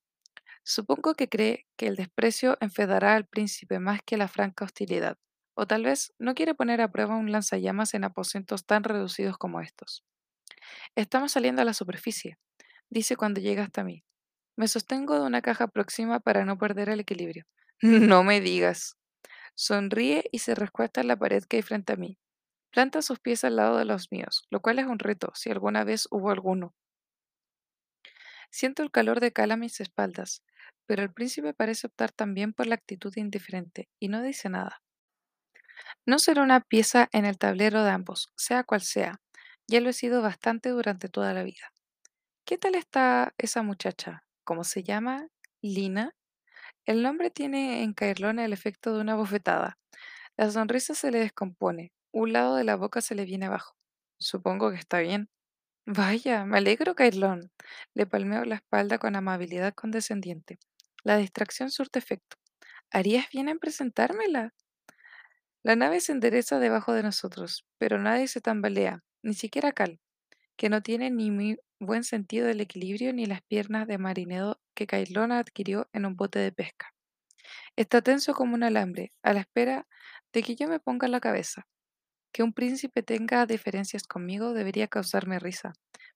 Supongo 0.64 1.16
que 1.16 1.30
cree 1.30 1.66
que 1.78 1.88
el 1.88 1.96
desprecio 1.96 2.58
enfedará 2.62 3.16
al 3.16 3.28
príncipe 3.28 3.80
más 3.80 4.02
que 4.06 4.18
la 4.18 4.28
franca 4.28 4.66
hostilidad, 4.66 5.18
o 5.56 5.68
tal 5.68 5.84
vez 5.84 6.14
no 6.20 6.36
quiere 6.36 6.56
poner 6.56 6.82
a 6.82 6.92
prueba 6.92 7.16
un 7.18 7.32
lanzallamas 7.32 7.94
en 7.94 8.04
aposentos 8.06 8.66
tan 8.66 8.84
reducidos 8.84 9.38
como 9.38 9.62
estos. 9.62 10.04
Estamos 10.96 11.32
saliendo 11.32 11.62
a 11.62 11.66
la 11.66 11.74
superficie, 11.74 12.38
dice 12.90 13.16
cuando 13.16 13.42
llega 13.42 13.64
hasta 13.64 13.84
mí. 13.84 14.04
Me 14.58 14.68
sostengo 14.68 15.16
de 15.20 15.26
una 15.28 15.42
caja 15.42 15.68
próxima 15.68 16.20
para 16.20 16.46
no 16.46 16.58
perder 16.58 16.90
el 16.90 17.02
equilibrio. 17.02 17.46
No 18.14 18.24
me 18.26 18.42
digas. 18.42 18.98
Sonríe 19.56 20.26
y 20.32 20.40
se 20.40 20.56
recuesta 20.56 21.02
en 21.02 21.08
la 21.10 21.18
pared 21.18 21.44
que 21.46 21.58
hay 21.58 21.64
frente 21.64 21.94
a 21.94 21.98
mí. 21.98 22.18
Planta 22.72 23.02
sus 23.02 23.20
pies 23.20 23.44
al 23.44 23.56
lado 23.56 23.78
de 23.78 23.86
los 23.86 24.12
míos, 24.12 24.46
lo 24.50 24.62
cual 24.62 24.80
es 24.80 24.86
un 24.86 25.00
reto, 25.00 25.32
si 25.36 25.50
alguna 25.50 25.84
vez 25.84 26.08
hubo 26.12 26.30
alguno. 26.30 26.74
Siento 28.52 28.84
el 28.84 28.92
calor 28.92 29.20
de 29.20 29.32
Cal 29.32 29.52
a 29.52 29.58
mis 29.58 29.80
espaldas, 29.80 30.44
pero 30.86 31.04
el 31.04 31.12
príncipe 31.14 31.54
parece 31.54 31.88
optar 31.88 32.12
también 32.12 32.54
por 32.54 32.68
la 32.68 32.76
actitud 32.76 33.14
indiferente 33.16 33.90
y 34.00 34.08
no 34.10 34.22
dice 34.22 34.50
nada. 34.50 34.82
No 36.06 36.20
será 36.20 36.44
una 36.44 36.62
pieza 36.62 37.10
en 37.12 37.26
el 37.26 37.38
tablero 37.38 37.84
de 37.84 37.92
ambos, 37.92 38.32
sea 38.36 38.64
cual 38.64 38.82
sea. 38.82 39.22
Ya 39.68 39.82
lo 39.82 39.90
he 39.90 39.94
sido 39.94 40.22
bastante 40.22 40.70
durante 40.70 41.10
toda 41.10 41.34
la 41.34 41.44
vida. 41.44 41.72
¿Qué 42.46 42.58
tal 42.58 42.76
está 42.76 43.34
esa 43.38 43.62
muchacha? 43.64 44.24
¿Cómo 44.44 44.64
se 44.64 44.84
llama? 44.84 45.28
Lina. 45.62 46.16
El 46.86 47.04
nombre 47.04 47.30
tiene 47.30 47.84
en 47.84 47.94
Caerlona 47.94 48.46
el 48.46 48.54
efecto 48.54 48.94
de 48.96 49.02
una 49.02 49.16
bofetada. 49.16 49.78
La 50.38 50.50
sonrisa 50.52 50.96
se 50.96 51.12
le 51.12 51.20
descompone, 51.20 51.92
un 52.12 52.34
lado 52.34 52.56
de 52.56 52.64
la 52.64 52.76
boca 52.76 53.02
se 53.02 53.16
le 53.16 53.26
viene 53.26 53.46
abajo. 53.48 53.76
Supongo 54.20 54.72
que 54.72 54.78
está 54.78 55.00
bien. 55.00 55.30
Vaya, 55.86 56.46
me 56.46 56.58
alegro, 56.58 56.96
Caerlón. 56.96 57.52
Le 57.94 58.06
palmeo 58.06 58.46
la 58.46 58.56
espalda 58.56 58.98
con 59.00 59.16
amabilidad 59.16 59.74
condescendiente. 59.74 60.60
La 61.04 61.18
distracción 61.18 61.72
surte 61.72 62.00
efecto. 62.00 62.38
¿Harías 62.92 63.28
bien 63.32 63.50
en 63.50 63.60
presentármela? 63.60 64.54
La 65.64 65.76
nave 65.76 66.00
se 66.00 66.12
endereza 66.12 66.60
debajo 66.60 66.94
de 66.94 67.04
nosotros, 67.04 67.66
pero 67.78 68.00
nadie 68.00 68.28
se 68.28 68.42
tambalea, 68.42 69.04
ni 69.24 69.34
siquiera 69.34 69.72
Cal, 69.72 70.00
que 70.58 70.70
no 70.70 70.82
tiene 70.82 71.12
ni 71.12 71.32
muy 71.32 71.60
buen 71.80 72.04
sentido 72.04 72.48
del 72.48 72.62
equilibrio 72.62 73.14
ni 73.14 73.26
las 73.26 73.42
piernas 73.42 73.88
de 73.88 73.98
marinero 73.98 74.60
que 74.74 74.88
Caerlón 74.88 75.32
adquirió 75.32 75.90
en 75.94 76.06
un 76.06 76.16
bote 76.16 76.40
de 76.40 76.52
pesca. 76.52 76.94
Está 77.76 78.02
tenso 78.02 78.34
como 78.34 78.56
un 78.56 78.64
alambre, 78.64 79.12
a 79.24 79.34
la 79.34 79.42
espera 79.42 79.88
de 80.34 80.44
que 80.44 80.56
yo 80.56 80.68
me 80.68 80.80
ponga 80.80 81.08
la 81.08 81.20
cabeza. 81.20 81.68
Que 82.32 82.42
un 82.44 82.54
príncipe 82.54 83.04
tenga 83.04 83.46
diferencias 83.46 84.08
conmigo 84.08 84.54
debería 84.54 84.88
causarme 84.88 85.38
risa, 85.38 85.74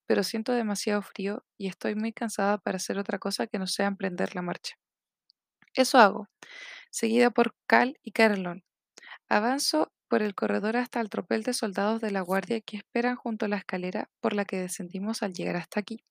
pero 0.08 0.24
siento 0.24 0.52
demasiado 0.54 1.02
frío 1.04 1.46
y 1.58 1.68
estoy 1.68 1.94
muy 1.96 2.14
cansada 2.14 2.58
para 2.58 2.78
hacer 2.78 2.98
otra 2.98 3.20
cosa 3.20 3.46
que 3.48 3.60
no 3.60 3.68
sea 3.68 3.86
emprender 3.88 4.34
la 4.36 4.42
marcha. 4.42 4.76
Eso 5.76 5.98
hago, 6.00 6.30
seguida 6.92 7.32
por 7.32 7.56
Cal 7.68 7.98
y 8.04 8.12
Carolón. 8.12 8.64
Avanzo 9.30 9.94
por 10.10 10.24
el 10.24 10.36
corredor 10.36 10.78
hasta 10.78 11.02
el 11.02 11.10
tropel 11.10 11.44
de 11.44 11.54
soldados 11.54 12.02
de 12.02 12.12
la 12.12 12.22
guardia 12.22 12.62
que 12.62 12.78
esperan 12.78 13.16
junto 13.18 13.46
a 13.46 13.50
la 13.50 13.58
escalera 13.58 14.10
por 14.22 14.34
la 14.34 14.46
que 14.46 14.60
descendimos 14.60 15.24
al 15.24 15.34
llegar 15.34 15.58
hasta 15.58 15.80
aquí. 15.82 16.06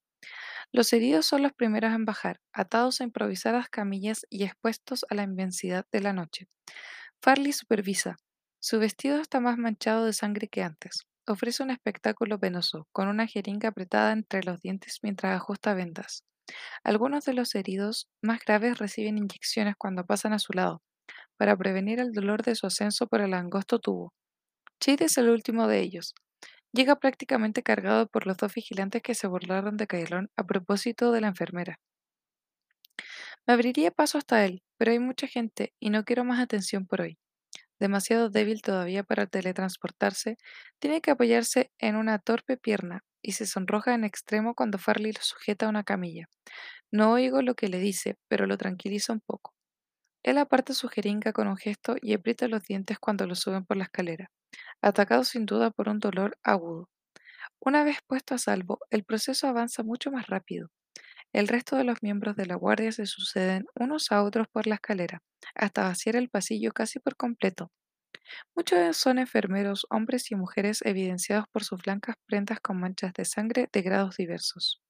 Los 0.72 0.92
heridos 0.92 1.26
son 1.26 1.42
los 1.42 1.52
primeros 1.52 1.94
en 1.94 2.04
bajar, 2.04 2.40
atados 2.52 3.00
a 3.00 3.04
improvisadas 3.04 3.68
camillas 3.70 4.26
y 4.30 4.44
expuestos 4.44 5.06
a 5.10 5.14
la 5.14 5.24
inmensidad 5.24 5.86
de 5.92 6.00
la 6.00 6.12
noche. 6.12 6.48
Farley 7.22 7.52
supervisa. 7.52 8.18
Su 8.64 8.78
vestido 8.78 9.20
está 9.20 9.40
más 9.40 9.58
manchado 9.58 10.06
de 10.06 10.14
sangre 10.14 10.48
que 10.48 10.62
antes. 10.62 11.00
Ofrece 11.26 11.62
un 11.64 11.70
espectáculo 11.70 12.38
penoso, 12.38 12.86
con 12.90 13.08
una 13.08 13.26
jeringa 13.26 13.68
apretada 13.68 14.12
entre 14.12 14.42
los 14.42 14.62
dientes 14.62 15.00
mientras 15.02 15.36
ajusta 15.36 15.74
vendas. 15.74 16.24
Algunos 16.84 17.24
de 17.24 17.34
los 17.34 17.54
heridos 17.54 18.08
más 18.22 18.40
graves 18.44 18.78
reciben 18.78 19.18
inyecciones 19.18 19.74
cuando 19.78 20.06
pasan 20.06 20.32
a 20.32 20.38
su 20.38 20.52
lado, 20.54 20.82
para 21.38 21.56
prevenir 21.56 22.00
el 22.00 22.12
dolor 22.12 22.42
de 22.42 22.54
su 22.54 22.66
ascenso 22.66 23.06
por 23.08 23.22
el 23.22 23.34
angosto 23.34 23.80
tubo. 23.80 24.14
Chade 24.80 25.06
es 25.06 25.18
el 25.18 25.30
último 25.30 25.68
de 25.68 25.80
ellos. 25.80 26.14
Llega 26.72 26.96
prácticamente 27.00 27.62
cargado 27.62 28.08
por 28.08 28.26
los 28.26 28.36
dos 28.38 28.54
vigilantes 28.54 29.02
que 29.02 29.14
se 29.14 29.28
burlaron 29.28 29.76
de 29.76 29.86
Cailón 29.88 30.30
a 30.36 30.44
propósito 30.46 31.12
de 31.12 31.22
la 31.22 31.28
enfermera. 31.28 31.80
Me 33.46 33.54
abriría 33.54 33.92
paso 33.92 34.18
hasta 34.18 34.44
él, 34.44 34.64
pero 34.76 34.90
hay 34.90 34.98
mucha 34.98 35.28
gente 35.28 35.72
y 35.78 35.90
no 35.90 36.04
quiero 36.04 36.24
más 36.24 36.40
atención 36.40 36.86
por 36.86 37.02
hoy. 37.02 37.18
Demasiado 37.82 38.30
débil 38.30 38.62
todavía 38.62 39.02
para 39.02 39.26
teletransportarse, 39.26 40.38
tiene 40.78 41.00
que 41.00 41.10
apoyarse 41.10 41.72
en 41.80 41.96
una 41.96 42.20
torpe 42.20 42.56
pierna 42.56 43.02
y 43.20 43.32
se 43.32 43.44
sonroja 43.44 43.92
en 43.92 44.04
extremo 44.04 44.54
cuando 44.54 44.78
Farley 44.78 45.10
lo 45.10 45.20
sujeta 45.20 45.66
a 45.66 45.68
una 45.68 45.82
camilla. 45.82 46.28
No 46.92 47.10
oigo 47.10 47.42
lo 47.42 47.56
que 47.56 47.66
le 47.66 47.80
dice, 47.80 48.14
pero 48.28 48.46
lo 48.46 48.56
tranquiliza 48.56 49.12
un 49.12 49.18
poco. 49.18 49.52
Él 50.22 50.38
aparta 50.38 50.74
su 50.74 50.88
jeringa 50.88 51.32
con 51.32 51.48
un 51.48 51.56
gesto 51.56 51.96
y 52.00 52.14
aprieta 52.14 52.46
los 52.46 52.62
dientes 52.62 53.00
cuando 53.00 53.26
lo 53.26 53.34
suben 53.34 53.64
por 53.64 53.76
la 53.76 53.84
escalera, 53.84 54.30
atacado 54.80 55.24
sin 55.24 55.44
duda 55.44 55.72
por 55.72 55.88
un 55.88 55.98
dolor 55.98 56.38
agudo. 56.44 56.88
Una 57.58 57.82
vez 57.82 57.98
puesto 58.06 58.36
a 58.36 58.38
salvo, 58.38 58.78
el 58.90 59.02
proceso 59.02 59.48
avanza 59.48 59.82
mucho 59.82 60.12
más 60.12 60.28
rápido. 60.28 60.70
El 61.32 61.48
resto 61.48 61.76
de 61.76 61.84
los 61.84 62.02
miembros 62.02 62.36
de 62.36 62.46
la 62.46 62.56
guardia 62.56 62.92
se 62.92 63.06
suceden 63.06 63.66
unos 63.74 64.12
a 64.12 64.22
otros 64.22 64.48
por 64.48 64.66
la 64.66 64.74
escalera, 64.76 65.22
hasta 65.54 65.84
vaciar 65.84 66.16
el 66.16 66.28
pasillo 66.28 66.72
casi 66.72 66.98
por 66.98 67.16
completo. 67.16 67.70
Muchos 68.54 68.96
son 68.96 69.18
enfermeros, 69.18 69.86
hombres 69.90 70.30
y 70.30 70.34
mujeres 70.36 70.82
evidenciados 70.82 71.46
por 71.50 71.64
sus 71.64 71.82
blancas 71.82 72.16
prendas 72.26 72.60
con 72.60 72.80
manchas 72.80 73.12
de 73.14 73.24
sangre 73.24 73.68
de 73.72 73.82
grados 73.82 74.16
diversos. 74.16 74.82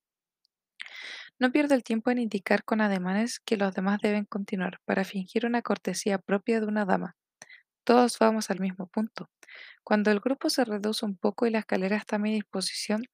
No 1.39 1.53
pierdo 1.53 1.75
el 1.75 1.85
tiempo 1.85 2.11
en 2.11 2.19
indicar 2.19 2.65
con 2.65 2.81
ademanes 2.81 3.41
que 3.41 3.57
los 3.57 3.75
demás 3.75 3.99
deben 4.03 4.25
continuar 4.25 4.79
para 4.85 5.05
fingir 5.05 5.47
una 5.47 5.63
cortesía 5.63 6.19
propia 6.19 6.61
de 6.61 6.67
una 6.67 6.85
dama. 6.85 7.17
Todos 7.85 8.19
vamos 8.19 8.51
al 8.51 8.61
mismo 8.61 8.87
punto. 8.89 9.29
Cuando 9.85 10.11
el 10.11 10.21
grupo 10.21 10.51
se 10.51 10.65
reduce 10.65 11.05
un 11.07 11.17
poco 11.17 11.47
y 11.47 11.51
la 11.51 11.61
escalera 11.61 11.97
está 11.97 12.17
a 12.17 12.21
mi 12.21 12.33
disposición, 12.33 13.05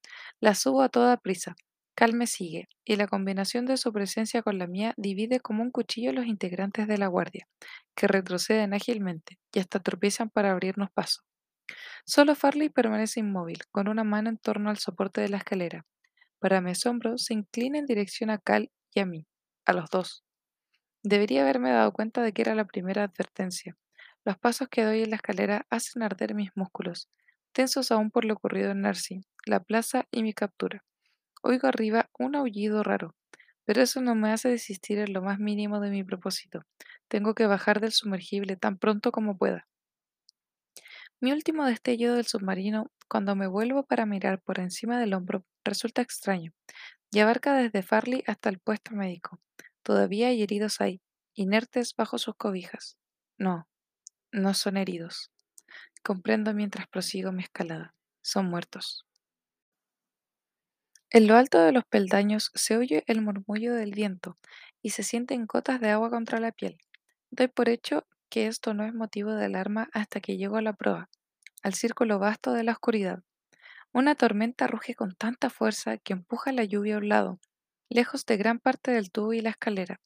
la 0.41 0.55
subo 0.55 0.83
a 0.83 0.91
toda 0.91 1.17
prisa. 1.19 1.57
Cal 1.99 2.15
me 2.15 2.29
sigue, 2.29 2.69
y 2.85 2.95
la 2.95 3.09
combinación 3.09 3.67
de 3.67 3.77
su 3.77 3.93
presencia 3.93 4.41
con 4.43 4.57
la 4.57 4.69
mía 4.69 4.95
divide 4.97 5.41
como 5.41 5.65
un 5.65 5.73
cuchillo 5.73 6.13
los 6.13 6.27
integrantes 6.27 6.87
de 6.87 6.97
la 6.97 7.09
guardia, 7.09 7.49
que 7.97 8.07
retroceden 8.07 8.73
ágilmente 8.73 9.41
y 9.53 9.59
hasta 9.59 9.81
tropiezan 9.81 10.31
para 10.31 10.53
abrirnos 10.53 10.93
paso. 10.93 11.23
Solo 12.07 12.37
Farley 12.37 12.69
permanece 12.69 13.21
inmóvil, 13.21 13.59
con 13.73 13.89
una 13.89 14.05
mano 14.05 14.31
en 14.31 14.39
torno 14.39 14.71
al 14.71 14.79
soporte 14.79 15.21
de 15.21 15.29
la 15.29 15.39
escalera. 15.39 15.87
Para 16.39 16.61
mi 16.61 16.71
asombro, 16.71 17.19
se 17.19 17.35
inclina 17.35 17.79
en 17.81 17.87
dirección 17.87 18.31
a 18.31 18.39
Cal 18.39 18.71
y 18.95 19.01
a 19.01 19.07
mí, 19.07 19.27
a 19.67 19.73
los 19.73 19.91
dos. 19.91 20.25
Debería 21.03 21.43
haberme 21.43 21.71
dado 21.73 21.93
cuenta 21.93 22.23
de 22.23 22.33
que 22.33 22.43
era 22.43 22.55
la 22.55 22.67
primera 22.67 23.05
advertencia. 23.05 23.77
Los 24.25 24.39
pasos 24.39 24.69
que 24.69 24.85
doy 24.85 25.03
en 25.03 25.11
la 25.11 25.17
escalera 25.17 25.67
hacen 25.71 26.05
arder 26.05 26.35
mis 26.37 26.51
músculos, 26.55 27.09
tensos 27.53 27.91
aún 27.91 28.13
por 28.13 28.25
lo 28.25 28.35
ocurrido 28.35 28.71
en 28.71 28.83
Narcy, 28.83 29.23
la 29.47 29.61
plaza 29.61 30.07
y 30.13 30.23
mi 30.23 30.35
captura. 30.35 30.85
Oigo 31.43 31.69
arriba 31.69 32.11
un 32.19 32.37
aullido 32.37 32.83
raro, 32.83 33.15
pero 33.65 33.83
eso 33.83 34.01
no 34.01 34.15
me 34.15 34.31
hace 34.33 34.49
desistir 34.49 34.99
en 34.99 35.13
lo 35.13 35.23
más 35.23 35.39
mínimo 35.39 35.81
de 35.81 35.91
mi 35.91 36.05
propósito. 36.05 36.63
Tengo 37.09 37.35
que 37.35 37.47
bajar 37.47 37.81
del 37.81 37.93
sumergible 37.93 38.57
tan 38.57 38.79
pronto 38.79 39.13
como 39.13 39.37
pueda. 39.39 39.67
Mi 41.21 41.33
último 41.33 41.65
destello 41.67 42.15
del 42.15 42.27
submarino, 42.27 42.91
cuando 43.09 43.35
me 43.37 43.47
vuelvo 43.47 43.85
para 43.85 44.07
mirar 44.07 44.41
por 44.43 44.61
encima 44.61 44.99
del 45.01 45.15
hombro, 45.15 45.45
resulta 45.65 46.03
extraño 46.03 46.53
y 47.11 47.21
abarca 47.21 47.55
desde 47.55 47.83
Farley 47.83 48.25
hasta 48.27 48.51
el 48.51 48.59
puesto 48.61 48.95
médico. 48.95 49.41
Todavía 49.83 50.29
hay 50.29 50.43
heridos 50.43 50.81
ahí, 50.81 51.01
inertes 51.35 51.95
bajo 51.97 52.19
sus 52.19 52.37
cobijas. 52.37 52.99
No, 53.39 53.69
no 54.33 54.55
son 54.55 54.77
heridos. 54.77 55.33
Comprendo 56.05 56.55
mientras 56.55 56.89
prosigo 56.89 57.33
mi 57.33 57.45
escalada. 57.45 57.95
Son 58.23 58.47
muertos. 58.51 59.08
En 61.11 61.27
lo 61.27 61.37
alto 61.37 61.59
de 61.61 61.73
los 61.73 61.87
peldaños 61.87 62.51
se 62.55 62.77
oye 62.77 63.03
el 63.07 63.23
murmullo 63.23 63.75
del 63.75 63.93
viento 63.93 64.37
y 64.83 64.91
se 64.91 65.03
sienten 65.03 65.47
gotas 65.47 65.81
de 65.81 65.89
agua 65.89 66.11
contra 66.11 66.39
la 66.39 66.53
piel. 66.53 66.77
Doy 67.31 67.49
por 67.49 67.71
hecho 67.71 68.07
que 68.29 68.47
esto 68.47 68.75
no 68.75 68.85
es 68.85 68.93
motivo 68.93 69.33
de 69.33 69.47
alarma 69.47 69.89
hasta 69.95 70.21
que 70.21 70.37
llego 70.37 70.57
a 70.57 70.63
la 70.63 70.75
proa, 70.75 71.09
al 71.63 71.73
círculo 71.73 72.19
vasto 72.19 72.53
de 72.53 72.63
la 72.63 72.73
oscuridad. 72.73 73.23
Una 73.91 74.17
tormenta 74.17 74.67
ruge 74.67 74.95
con 74.95 75.15
tanta 75.15 75.49
fuerza 75.49 75.97
que 75.97 76.13
empuja 76.13 76.53
la 76.53 76.65
lluvia 76.65 76.97
a 76.97 76.99
un 76.99 77.09
lado, 77.09 77.41
lejos 77.89 78.27
de 78.27 78.37
gran 78.37 78.59
parte 78.59 78.91
del 78.91 79.11
tubo 79.11 79.33
y 79.33 79.41
la 79.41 79.51
escalera. 79.51 80.03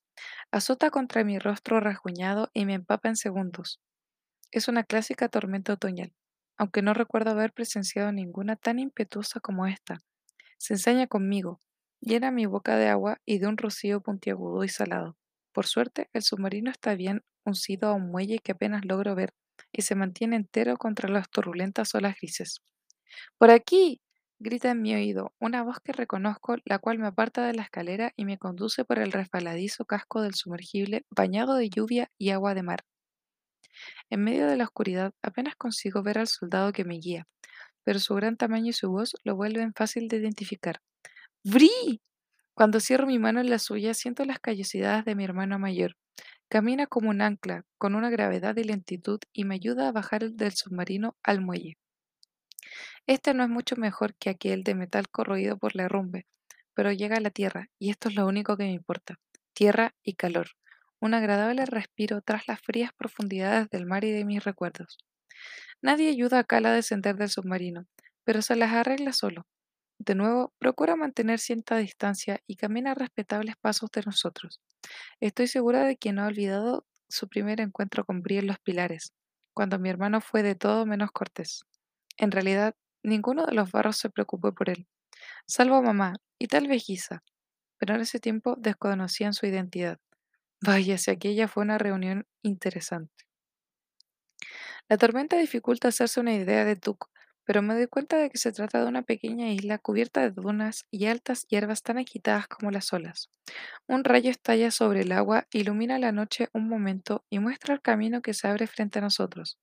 Azota 0.53 0.91
contra 0.91 1.25
mi 1.25 1.41
rostro 1.41 1.81
rasguñado 1.81 2.51
y 2.55 2.65
me 2.65 2.75
empapa 2.75 3.09
en 3.09 3.17
segundos. 3.17 3.81
Es 4.53 4.69
una 4.69 4.85
clásica 4.85 5.29
tormenta 5.29 5.73
otoñal, 5.73 6.13
aunque 6.57 6.81
no 6.81 6.95
recuerdo 6.95 7.33
haber 7.33 7.53
presenciado 7.53 8.13
ninguna 8.13 8.55
tan 8.55 8.79
impetuosa 8.79 9.41
como 9.41 9.67
esta. 9.67 9.99
Se 10.63 10.75
ensaña 10.75 11.09
conmigo, 11.09 11.59
llena 12.01 12.31
mi 12.31 12.47
boca 12.47 12.77
de 12.77 12.87
agua 12.87 13.21
y 13.27 13.41
de 13.41 13.49
un 13.49 13.57
rocío 13.57 14.01
puntiagudo 14.01 14.63
y 14.63 14.69
salado. 14.69 15.17
Por 15.51 15.67
suerte, 15.67 16.09
el 16.13 16.23
submarino 16.23 16.71
está 16.71 16.95
bien 16.95 17.25
uncido 17.45 17.89
a 17.89 17.95
un 17.95 18.13
muelle 18.13 18.39
que 18.39 18.53
apenas 18.53 18.85
logro 18.85 19.17
ver 19.17 19.35
y 19.73 19.83
se 19.83 19.97
mantiene 19.97 20.37
entero 20.37 20.77
contra 20.77 21.09
las 21.09 21.29
turbulentas 21.29 21.97
olas 21.97 22.15
grises. 22.15 22.63
¡Por 23.39 23.51
aquí! 23.51 24.01
grita 24.39 24.71
en 24.71 24.83
mi 24.83 24.95
oído 24.95 25.35
una 25.41 25.65
voz 25.65 25.81
que 25.81 25.91
reconozco, 25.93 26.55
la 26.65 26.79
cual 26.79 27.01
me 27.01 27.09
aparta 27.09 27.45
de 27.45 27.55
la 27.55 27.63
escalera 27.63 28.13
y 28.15 28.25
me 28.25 28.39
conduce 28.39 28.85
por 28.85 29.01
el 29.01 29.11
resbaladizo 29.11 29.85
casco 29.85 30.23
del 30.23 30.35
sumergible 30.35 31.05
bañado 31.11 31.57
de 31.57 31.71
lluvia 31.71 32.13
y 32.19 32.31
agua 32.31 32.55
de 32.55 32.63
mar. 32.63 32.85
En 34.11 34.23
medio 34.23 34.47
de 34.47 34.57
la 34.57 34.63
oscuridad 34.63 35.13
apenas 35.23 35.57
consigo 35.57 36.05
ver 36.05 36.19
al 36.19 36.29
soldado 36.29 36.73
que 36.73 36.85
me 36.85 36.99
guía, 36.99 37.27
pero 37.85 37.99
su 37.99 38.15
gran 38.15 38.37
tamaño 38.37 38.71
y 38.71 38.73
su 38.73 38.91
voz 38.91 39.15
lo 39.25 39.37
vuelven 39.37 39.73
fácil 39.75 40.09
de 40.09 40.19
identificar. 40.19 40.81
¡Bri! 41.45 42.01
Cuando 42.55 42.81
cierro 42.81 43.07
mi 43.07 43.19
mano 43.19 43.41
en 43.41 43.51
la 43.51 43.59
suya, 43.59 43.95
siento 43.95 44.25
las 44.25 44.39
callosidades 44.39 45.05
de 45.05 45.15
mi 45.15 45.25
hermano 45.25 45.59
mayor. 45.59 45.97
Camina 46.49 46.87
como 46.87 47.11
un 47.11 47.23
ancla, 47.23 47.65
con 47.79 47.95
una 47.95 48.11
gravedad 48.11 48.57
y 48.57 48.65
lentitud, 48.65 49.21
y 49.33 49.45
me 49.45 49.55
ayuda 49.55 49.89
a 49.89 49.93
bajar 49.93 50.31
del 50.33 50.53
submarino 50.53 51.17
al 51.23 51.41
muelle. 51.41 51.79
Este 53.07 53.35
no 53.35 53.43
es 53.43 53.49
mucho 53.49 53.77
mejor 53.77 54.15
que 54.15 54.31
aquel 54.31 54.63
de 54.63 54.75
metal 54.75 55.09
corroído 55.09 55.57
por 55.57 55.75
la 55.75 55.85
herrumbe, 55.85 56.27
pero 56.75 56.93
llega 56.93 57.17
a 57.17 57.21
la 57.21 57.31
tierra, 57.31 57.71
y 57.79 57.91
esto 57.91 58.09
es 58.09 58.15
lo 58.17 58.27
único 58.27 58.57
que 58.57 58.65
me 58.65 58.73
importa. 58.73 59.19
Tierra 59.55 59.95
y 60.03 60.15
calor. 60.15 60.49
Un 61.01 61.15
agradable 61.15 61.67
respiro 61.67 62.21
tras 62.21 62.47
las 62.47 62.61
frías 62.61 62.93
profundidades 62.93 63.69
del 63.71 63.87
mar 63.87 64.05
y 64.05 64.13
de 64.13 64.25
mis 64.25 64.45
recuerdos. 64.45 64.99
Nadie 65.83 66.09
ayuda 66.11 66.39
a 66.41 66.45
Cal 66.45 66.67
a 66.67 66.73
descender 66.73 67.17
del 67.17 67.29
submarino, 67.29 67.87
pero 68.25 68.41
se 68.43 68.57
las 68.57 68.73
arregla 68.73 69.13
solo. 69.13 69.47
De 69.99 70.15
nuevo, 70.15 70.53
procura 70.59 70.97
mantener 70.97 71.39
cierta 71.41 71.77
distancia 71.79 72.41
y 72.47 72.57
camina 72.57 72.93
a 72.93 72.95
respetables 72.95 73.57
pasos 73.57 73.91
de 73.93 74.03
nosotros. 74.07 74.61
Estoy 75.21 75.49
segura 75.49 75.85
de 75.85 75.97
que 75.97 76.13
no 76.13 76.23
ha 76.23 76.29
olvidado 76.29 76.87
su 77.09 77.29
primer 77.29 77.61
encuentro 77.61 78.05
con 78.05 78.23
Brie 78.23 78.41
en 78.41 78.49
los 78.49 78.59
pilares, 78.61 79.13
cuando 79.55 79.79
mi 79.79 79.91
hermano 79.91 80.21
fue 80.21 80.43
de 80.43 80.55
todo 80.57 80.87
menos 80.87 81.13
cortés. 81.13 81.63
En 82.19 82.31
realidad, 82.33 82.75
ninguno 83.03 83.47
de 83.47 83.55
los 83.55 83.73
barros 83.73 83.99
se 83.99 84.11
preocupó 84.11 84.55
por 84.55 84.71
él, 84.71 84.87
salvo 85.47 85.83
mamá 85.83 86.15
y 86.39 86.49
tal 86.49 86.69
vez 86.69 86.85
Giza, 86.85 87.23
pero 87.79 87.95
en 87.97 88.03
ese 88.03 88.21
tiempo 88.21 88.57
desconocían 88.59 89.35
su 89.35 89.47
identidad. 89.47 89.99
Vaya, 90.63 90.99
si 90.99 91.11
aquella 91.11 91.49
fue 91.49 91.65
una 91.65 91.79
reunión 91.79 92.27
interesante. 92.43 93.25
La 94.89 94.99
tormenta 94.99 95.37
dificulta 95.39 95.89
hacerse 95.89 96.21
una 96.21 96.35
idea 96.35 96.65
de 96.65 96.77
Tuk, 96.77 97.09
pero 97.45 97.63
me 97.63 97.75
doy 97.75 97.87
cuenta 97.87 98.17
de 98.19 98.31
que 98.31 98.39
se 98.39 98.53
trata 98.53 98.83
de 98.83 98.89
una 98.89 99.03
pequeña 99.03 99.51
isla 99.51 99.79
cubierta 99.79 100.21
de 100.21 100.31
dunas 100.31 100.87
y 100.91 101.07
altas 101.07 101.47
hierbas 101.49 101.83
tan 101.83 101.99
agitadas 101.99 102.47
como 102.47 102.71
las 102.71 102.93
olas. 102.93 103.31
Un 103.89 104.05
rayo 104.05 104.31
estalla 104.31 104.71
sobre 104.71 105.03
el 105.03 105.13
agua, 105.13 105.47
ilumina 105.53 105.99
la 105.99 106.13
noche 106.13 106.49
un 106.53 106.69
momento 106.69 107.25
y 107.31 107.39
muestra 107.39 107.75
el 107.75 107.83
camino 107.83 108.23
que 108.23 108.35
se 108.35 108.49
abre 108.49 108.67
frente 108.67 108.99
a 108.99 109.03
nosotros. 109.03 109.59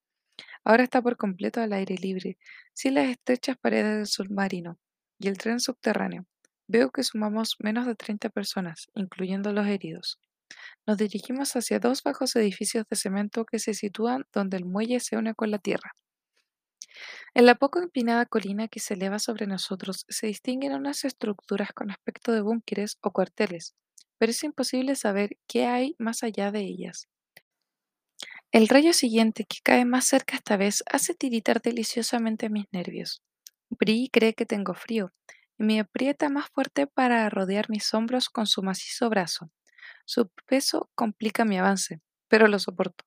Ahora 0.63 0.84
está 0.84 1.01
por 1.01 1.17
completo 1.17 1.62
al 1.62 1.73
aire 1.73 1.95
libre, 1.95 2.38
sin 2.73 2.95
las 2.95 3.08
estrechas 3.10 3.58
paredes 3.58 3.97
del 3.97 4.08
submarino 4.08 4.77
y 5.17 5.27
el 5.27 5.38
tren 5.38 5.60
subterráneo. 5.60 6.25
Veo 6.67 6.91
que 6.91 7.03
sumamos 7.03 7.55
menos 7.60 7.86
de 7.88 7.95
30 7.95 8.29
personas, 8.29 8.88
incluyendo 8.93 9.51
los 9.53 9.67
heridos. 9.67 10.19
Nos 10.88 10.97
dirigimos 10.97 11.55
hacia 11.55 11.79
dos 11.79 12.03
bajos 12.03 12.35
edificios 12.35 12.85
de 12.89 12.95
cemento 12.95 13.45
que 13.45 13.59
se 13.59 13.73
sitúan 13.73 14.25
donde 14.33 14.57
el 14.57 14.65
muelle 14.65 14.99
se 14.99 15.17
une 15.17 15.35
con 15.35 15.51
la 15.51 15.59
tierra. 15.59 15.93
En 17.33 17.45
la 17.45 17.55
poco 17.55 17.79
empinada 17.79 18.25
colina 18.25 18.67
que 18.67 18.79
se 18.79 18.93
eleva 18.93 19.17
sobre 19.19 19.47
nosotros 19.47 20.05
se 20.09 20.27
distinguen 20.27 20.73
unas 20.73 21.05
estructuras 21.05 21.73
con 21.73 21.89
aspecto 21.91 22.31
de 22.31 22.41
búnkeres 22.41 22.97
o 23.01 23.12
cuarteles, 23.12 23.73
pero 24.17 24.31
es 24.31 24.43
imposible 24.43 24.95
saber 24.95 25.38
qué 25.47 25.65
hay 25.65 25.95
más 25.97 26.23
allá 26.23 26.51
de 26.51 26.62
ellas. 26.62 27.07
El 28.51 28.67
rayo 28.67 28.93
siguiente, 28.93 29.45
que 29.45 29.57
cae 29.63 29.85
más 29.85 30.05
cerca 30.05 30.35
esta 30.35 30.55
vez, 30.55 30.83
hace 30.91 31.15
tiritar 31.15 31.62
deliciosamente 31.62 32.49
mis 32.49 32.65
nervios. 32.71 33.23
Bri 33.71 34.09
cree 34.12 34.33
que 34.35 34.45
tengo 34.45 34.73
frío 34.75 35.12
y 35.57 35.63
me 35.63 35.79
aprieta 35.79 36.29
más 36.29 36.49
fuerte 36.51 36.85
para 36.88 37.27
rodear 37.29 37.69
mis 37.69 37.91
hombros 37.93 38.29
con 38.29 38.45
su 38.45 38.62
macizo 38.62 39.09
brazo. 39.09 39.49
Su 40.12 40.28
peso 40.48 40.89
complica 40.95 41.45
mi 41.45 41.60
avance, 41.60 42.02
pero 42.28 42.48
lo 42.48 42.58
soporto. 42.58 43.06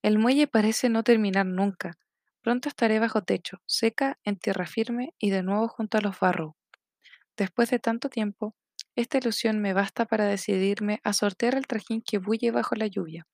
El 0.00 0.18
muelle 0.18 0.46
parece 0.46 0.88
no 0.88 1.02
terminar 1.02 1.44
nunca. 1.44 1.98
Pronto 2.40 2.70
estaré 2.70 2.98
bajo 2.98 3.20
techo, 3.20 3.60
seca, 3.66 4.18
en 4.24 4.38
tierra 4.38 4.64
firme 4.64 5.12
y 5.18 5.28
de 5.28 5.42
nuevo 5.42 5.68
junto 5.68 5.98
a 5.98 6.00
los 6.00 6.18
Barrow. 6.18 6.56
Después 7.36 7.68
de 7.68 7.80
tanto 7.80 8.08
tiempo, 8.08 8.54
esta 8.94 9.18
ilusión 9.18 9.60
me 9.60 9.74
basta 9.74 10.06
para 10.06 10.24
decidirme 10.24 11.02
a 11.04 11.12
sortear 11.12 11.54
el 11.54 11.66
trajín 11.66 12.00
que 12.00 12.16
bulle 12.16 12.50
bajo 12.50 12.76
la 12.76 12.86
lluvia. 12.86 13.26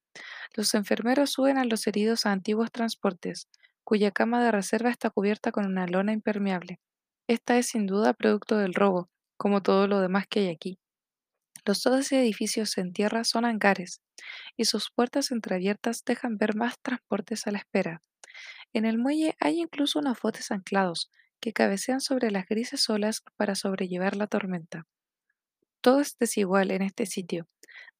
Los 0.57 0.75
enfermeros 0.75 1.31
suben 1.31 1.59
a 1.59 1.65
los 1.65 1.87
heridos 1.87 2.27
a 2.27 2.33
antiguos 2.33 2.73
transportes, 2.73 3.47
cuya 3.85 4.11
cama 4.11 4.43
de 4.43 4.51
reserva 4.51 4.91
está 4.91 5.09
cubierta 5.09 5.53
con 5.53 5.67
una 5.67 5.87
lona 5.87 6.13
impermeable. 6.15 6.81
Esta 7.29 7.57
es 7.59 7.69
sin 7.69 7.87
duda 7.87 8.13
producto 8.13 8.57
del 8.57 8.75
robo, 8.75 9.09
como 9.37 9.63
todo 9.63 9.87
lo 9.87 10.01
demás 10.01 10.27
que 10.29 10.41
hay 10.41 10.49
aquí. 10.49 10.81
Los 11.65 11.83
dos 11.83 12.13
edificios 12.13 12.79
en 12.79 12.93
tierra 12.93 13.25
son 13.25 13.45
hangares, 13.45 14.01
y 14.57 14.67
sus 14.67 14.91
puertas 14.91 15.31
entreabiertas 15.33 16.05
dejan 16.05 16.39
ver 16.39 16.57
más 16.57 16.77
transportes 16.83 17.47
a 17.47 17.53
la 17.53 17.59
espera. 17.59 18.03
En 18.73 18.85
el 18.87 18.99
muelle 18.99 19.37
hay 19.41 19.61
incluso 19.61 20.01
unos 20.01 20.21
botes 20.23 20.51
anclados, 20.53 21.11
que 21.41 21.53
cabecean 21.53 22.01
sobre 22.01 22.31
las 22.31 22.47
grises 22.47 22.89
olas 22.91 23.23
para 23.37 23.55
sobrellevar 23.57 24.17
la 24.17 24.27
tormenta. 24.29 24.87
Todo 25.81 26.01
es 26.01 26.19
desigual 26.19 26.71
en 26.73 26.83
este 26.83 27.07
sitio. 27.07 27.47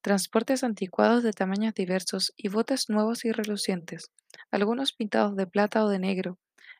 Transportes 0.01 0.63
anticuados 0.63 1.23
de 1.23 1.33
tamaños 1.33 1.73
diversos 1.75 2.33
y 2.37 2.49
botes 2.49 2.89
nuevos 2.89 3.25
y 3.25 3.31
relucientes, 3.31 4.11
algunos 4.51 4.93
pintados 4.93 5.35
de 5.37 5.47
plata 5.47 5.83
o 5.85 5.89
de 5.89 5.99
negro, 5.99 6.39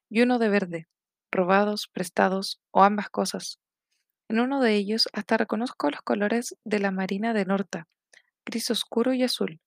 y 0.09 0.21
uno 0.21 0.39
de 0.39 0.49
verde, 0.49 0.87
robados, 1.31 1.87
prestados 1.87 2.61
o 2.71 2.83
ambas 2.83 3.09
cosas. 3.09 3.59
En 4.29 4.39
uno 4.39 4.61
de 4.61 4.75
ellos 4.75 5.07
hasta 5.13 5.37
reconozco 5.37 5.89
los 5.89 6.01
colores 6.01 6.55
de 6.63 6.79
la 6.79 6.91
marina 6.91 7.33
de 7.33 7.45
Norta, 7.45 7.87
gris 8.45 8.71
oscuro 8.71 9.13
y 9.13 9.23
azul. 9.23 9.59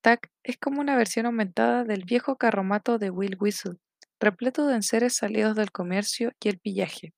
Tac 0.00 0.30
es 0.42 0.56
como 0.58 0.80
una 0.80 0.96
versión 0.96 1.26
aumentada 1.26 1.84
del 1.84 2.04
viejo 2.04 2.36
carromato 2.36 2.98
de 2.98 3.10
Will 3.10 3.36
Whistle, 3.40 3.78
repleto 4.20 4.66
de 4.66 4.76
enseres 4.76 5.16
salidos 5.16 5.56
del 5.56 5.72
comercio 5.72 6.32
y 6.40 6.48
el 6.48 6.58
pillaje. 6.58 7.12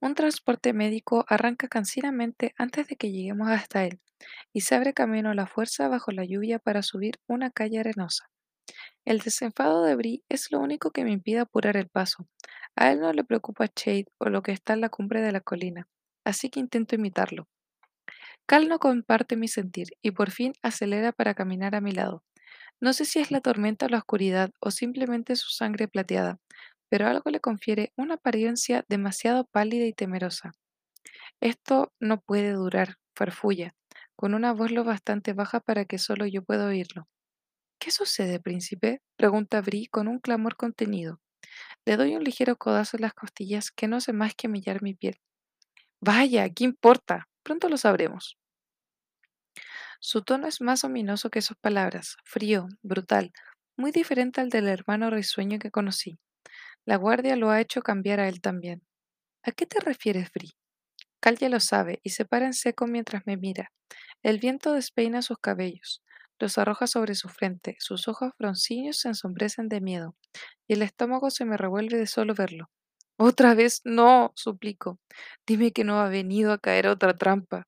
Un 0.00 0.14
transporte 0.14 0.72
médico 0.72 1.24
arranca 1.28 1.68
cansinamente 1.68 2.54
antes 2.56 2.88
de 2.88 2.96
que 2.96 3.10
lleguemos 3.10 3.48
hasta 3.48 3.84
él 3.84 4.00
y 4.52 4.62
se 4.62 4.74
abre 4.74 4.94
camino 4.94 5.30
a 5.30 5.34
la 5.34 5.46
fuerza 5.46 5.88
bajo 5.88 6.12
la 6.12 6.24
lluvia 6.24 6.58
para 6.58 6.82
subir 6.82 7.20
una 7.26 7.50
calle 7.50 7.80
arenosa. 7.80 8.30
El 9.04 9.20
desenfado 9.20 9.84
de 9.84 9.94
Brie 9.94 10.22
es 10.28 10.50
lo 10.50 10.60
único 10.60 10.90
que 10.90 11.04
me 11.04 11.12
impide 11.12 11.40
apurar 11.40 11.76
el 11.76 11.88
paso. 11.88 12.26
A 12.80 12.92
él 12.92 13.00
no 13.00 13.12
le 13.12 13.24
preocupa 13.24 13.66
Shade 13.66 14.06
o 14.18 14.28
lo 14.28 14.40
que 14.40 14.52
está 14.52 14.72
en 14.72 14.80
la 14.80 14.88
cumbre 14.88 15.20
de 15.20 15.32
la 15.32 15.40
colina, 15.40 15.88
así 16.24 16.48
que 16.48 16.60
intento 16.60 16.94
imitarlo. 16.94 17.48
Cal 18.46 18.68
no 18.68 18.78
comparte 18.78 19.36
mi 19.36 19.48
sentir 19.48 19.88
y 20.00 20.12
por 20.12 20.30
fin 20.30 20.52
acelera 20.62 21.10
para 21.10 21.34
caminar 21.34 21.74
a 21.74 21.80
mi 21.80 21.90
lado. 21.90 22.22
No 22.80 22.92
sé 22.92 23.04
si 23.04 23.18
es 23.18 23.32
la 23.32 23.40
tormenta 23.40 23.86
o 23.86 23.88
la 23.88 23.98
oscuridad 23.98 24.52
o 24.60 24.70
simplemente 24.70 25.34
su 25.34 25.50
sangre 25.50 25.88
plateada, 25.88 26.38
pero 26.88 27.08
algo 27.08 27.30
le 27.30 27.40
confiere 27.40 27.92
una 27.96 28.14
apariencia 28.14 28.84
demasiado 28.88 29.44
pálida 29.46 29.84
y 29.86 29.92
temerosa. 29.92 30.52
Esto 31.40 31.92
no 31.98 32.20
puede 32.20 32.52
durar, 32.52 32.94
farfulla, 33.16 33.74
con 34.14 34.34
una 34.34 34.52
voz 34.52 34.70
lo 34.70 34.84
bastante 34.84 35.32
baja 35.32 35.58
para 35.58 35.84
que 35.84 35.98
solo 35.98 36.26
yo 36.26 36.44
pueda 36.44 36.66
oírlo. 36.66 37.08
¿Qué 37.80 37.90
sucede, 37.90 38.38
príncipe? 38.38 39.02
pregunta 39.16 39.60
Brie 39.62 39.88
con 39.90 40.06
un 40.06 40.20
clamor 40.20 40.54
contenido. 40.56 41.20
Le 41.88 41.96
doy 41.96 42.14
un 42.16 42.22
ligero 42.22 42.58
codazo 42.58 42.98
en 42.98 43.00
las 43.00 43.14
costillas 43.14 43.70
que 43.70 43.88
no 43.88 43.96
hace 43.96 44.12
más 44.12 44.34
que 44.34 44.46
millar 44.46 44.82
mi 44.82 44.92
piel. 44.92 45.18
Vaya, 46.02 46.46
¿qué 46.50 46.64
importa? 46.64 47.30
Pronto 47.42 47.70
lo 47.70 47.78
sabremos. 47.78 48.36
Su 49.98 50.20
tono 50.20 50.46
es 50.48 50.60
más 50.60 50.84
ominoso 50.84 51.30
que 51.30 51.40
sus 51.40 51.56
palabras, 51.56 52.18
frío, 52.24 52.68
brutal, 52.82 53.32
muy 53.78 53.90
diferente 53.90 54.42
al 54.42 54.50
del 54.50 54.68
hermano 54.68 55.08
risueño 55.08 55.58
que 55.58 55.70
conocí. 55.70 56.18
La 56.84 56.96
guardia 56.96 57.36
lo 57.36 57.48
ha 57.48 57.58
hecho 57.62 57.80
cambiar 57.80 58.20
a 58.20 58.28
él 58.28 58.42
también. 58.42 58.82
¿A 59.42 59.52
qué 59.52 59.64
te 59.64 59.80
refieres, 59.80 60.30
Bri? 60.30 60.50
Cal 61.20 61.38
ya 61.38 61.48
lo 61.48 61.58
sabe 61.58 62.00
y 62.02 62.10
se 62.10 62.26
para 62.26 62.44
en 62.44 62.52
seco 62.52 62.86
mientras 62.86 63.22
me 63.24 63.38
mira. 63.38 63.72
El 64.22 64.40
viento 64.40 64.74
despeina 64.74 65.22
sus 65.22 65.38
cabellos, 65.38 66.02
los 66.38 66.58
arroja 66.58 66.86
sobre 66.86 67.14
su 67.14 67.28
frente, 67.28 67.76
sus 67.80 68.08
ojos 68.08 68.32
broncíneos 68.38 68.98
se 68.98 69.08
ensombrecen 69.08 69.68
de 69.68 69.80
miedo, 69.80 70.16
y 70.68 70.74
el 70.74 70.82
estómago 70.82 71.30
se 71.30 71.44
me 71.44 71.56
revuelve 71.56 71.98
de 71.98 72.06
solo 72.06 72.34
verlo. 72.34 72.70
Otra 73.18 73.54
vez 73.54 73.80
no, 73.84 74.32
suplico. 74.36 75.00
Dime 75.46 75.72
que 75.72 75.84
no 75.84 76.00
ha 76.00 76.08
venido 76.08 76.52
a 76.52 76.58
caer 76.58 76.86
otra 76.88 77.16
trampa. 77.16 77.66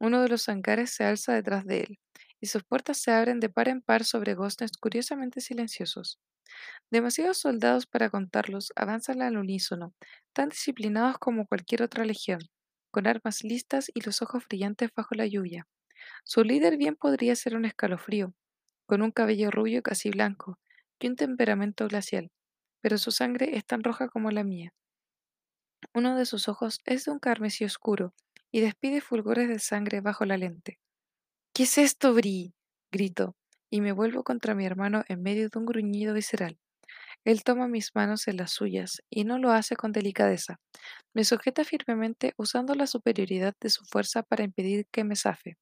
Uno 0.00 0.22
de 0.22 0.28
los 0.28 0.48
hangares 0.48 0.90
se 0.92 1.04
alza 1.04 1.34
detrás 1.34 1.66
de 1.66 1.80
él, 1.82 1.98
y 2.40 2.46
sus 2.48 2.64
puertas 2.64 2.98
se 2.98 3.12
abren 3.12 3.40
de 3.40 3.48
par 3.50 3.68
en 3.68 3.82
par 3.82 4.04
sobre 4.04 4.34
goznes 4.34 4.72
curiosamente 4.80 5.40
silenciosos. 5.40 6.18
Demasiados 6.90 7.38
soldados 7.38 7.86
para 7.86 8.10
contarlos 8.10 8.72
avanzan 8.76 9.22
al 9.22 9.36
unísono, 9.38 9.94
tan 10.32 10.48
disciplinados 10.50 11.18
como 11.18 11.46
cualquier 11.46 11.82
otra 11.82 12.04
legión, 12.04 12.40
con 12.90 13.06
armas 13.06 13.44
listas 13.44 13.90
y 13.94 14.00
los 14.02 14.22
ojos 14.22 14.44
brillantes 14.48 14.90
bajo 14.96 15.14
la 15.14 15.26
lluvia. 15.26 15.66
Su 16.24 16.44
líder 16.44 16.76
bien 16.76 16.96
podría 16.96 17.36
ser 17.36 17.56
un 17.56 17.64
escalofrío, 17.64 18.34
con 18.86 19.02
un 19.02 19.10
cabello 19.12 19.50
rubio 19.50 19.82
casi 19.82 20.10
blanco 20.10 20.58
y 21.00 21.08
un 21.08 21.16
temperamento 21.16 21.88
glacial, 21.88 22.30
pero 22.80 22.98
su 22.98 23.10
sangre 23.12 23.56
es 23.56 23.66
tan 23.66 23.82
roja 23.84 24.08
como 24.08 24.30
la 24.30 24.44
mía. 24.44 24.72
Uno 25.94 26.16
de 26.16 26.26
sus 26.26 26.48
ojos 26.48 26.80
es 26.84 27.04
de 27.06 27.10
un 27.10 27.18
carmesí 27.18 27.64
oscuro 27.64 28.14
y 28.52 28.60
despide 28.60 29.00
fulgores 29.00 29.48
de 29.48 29.58
sangre 29.58 30.00
bajo 30.00 30.24
la 30.24 30.36
lente. 30.36 30.78
¿Qué 31.54 31.64
es 31.64 31.78
esto, 31.78 32.14
Bri? 32.14 32.54
grito, 32.92 33.36
y 33.70 33.80
me 33.80 33.92
vuelvo 33.92 34.24
contra 34.24 34.54
mi 34.54 34.66
hermano 34.66 35.04
en 35.08 35.22
medio 35.22 35.48
de 35.48 35.58
un 35.58 35.66
gruñido 35.66 36.14
visceral. 36.14 36.58
Él 37.24 37.44
toma 37.44 37.68
mis 37.68 37.94
manos 37.94 38.28
en 38.28 38.38
las 38.38 38.52
suyas 38.52 39.02
y 39.10 39.24
no 39.24 39.38
lo 39.38 39.52
hace 39.52 39.76
con 39.76 39.92
delicadeza. 39.92 40.60
Me 41.14 41.24
sujeta 41.24 41.64
firmemente 41.64 42.34
usando 42.38 42.74
la 42.74 42.86
superioridad 42.86 43.54
de 43.60 43.70
su 43.70 43.84
fuerza 43.84 44.22
para 44.22 44.44
impedir 44.44 44.86
que 44.92 45.04
me 45.04 45.16
zafe. 45.16 45.56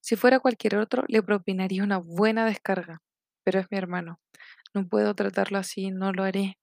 Si 0.00 0.16
fuera 0.16 0.40
cualquier 0.40 0.76
otro, 0.76 1.04
le 1.08 1.22
propinaría 1.22 1.82
una 1.82 1.98
buena 1.98 2.46
descarga. 2.46 3.02
Pero 3.44 3.60
es 3.60 3.66
mi 3.70 3.78
hermano. 3.78 4.20
No 4.74 4.86
puedo 4.88 5.14
tratarlo 5.14 5.58
así, 5.58 5.90
no 5.90 6.12
lo 6.12 6.24
haré. 6.24 6.58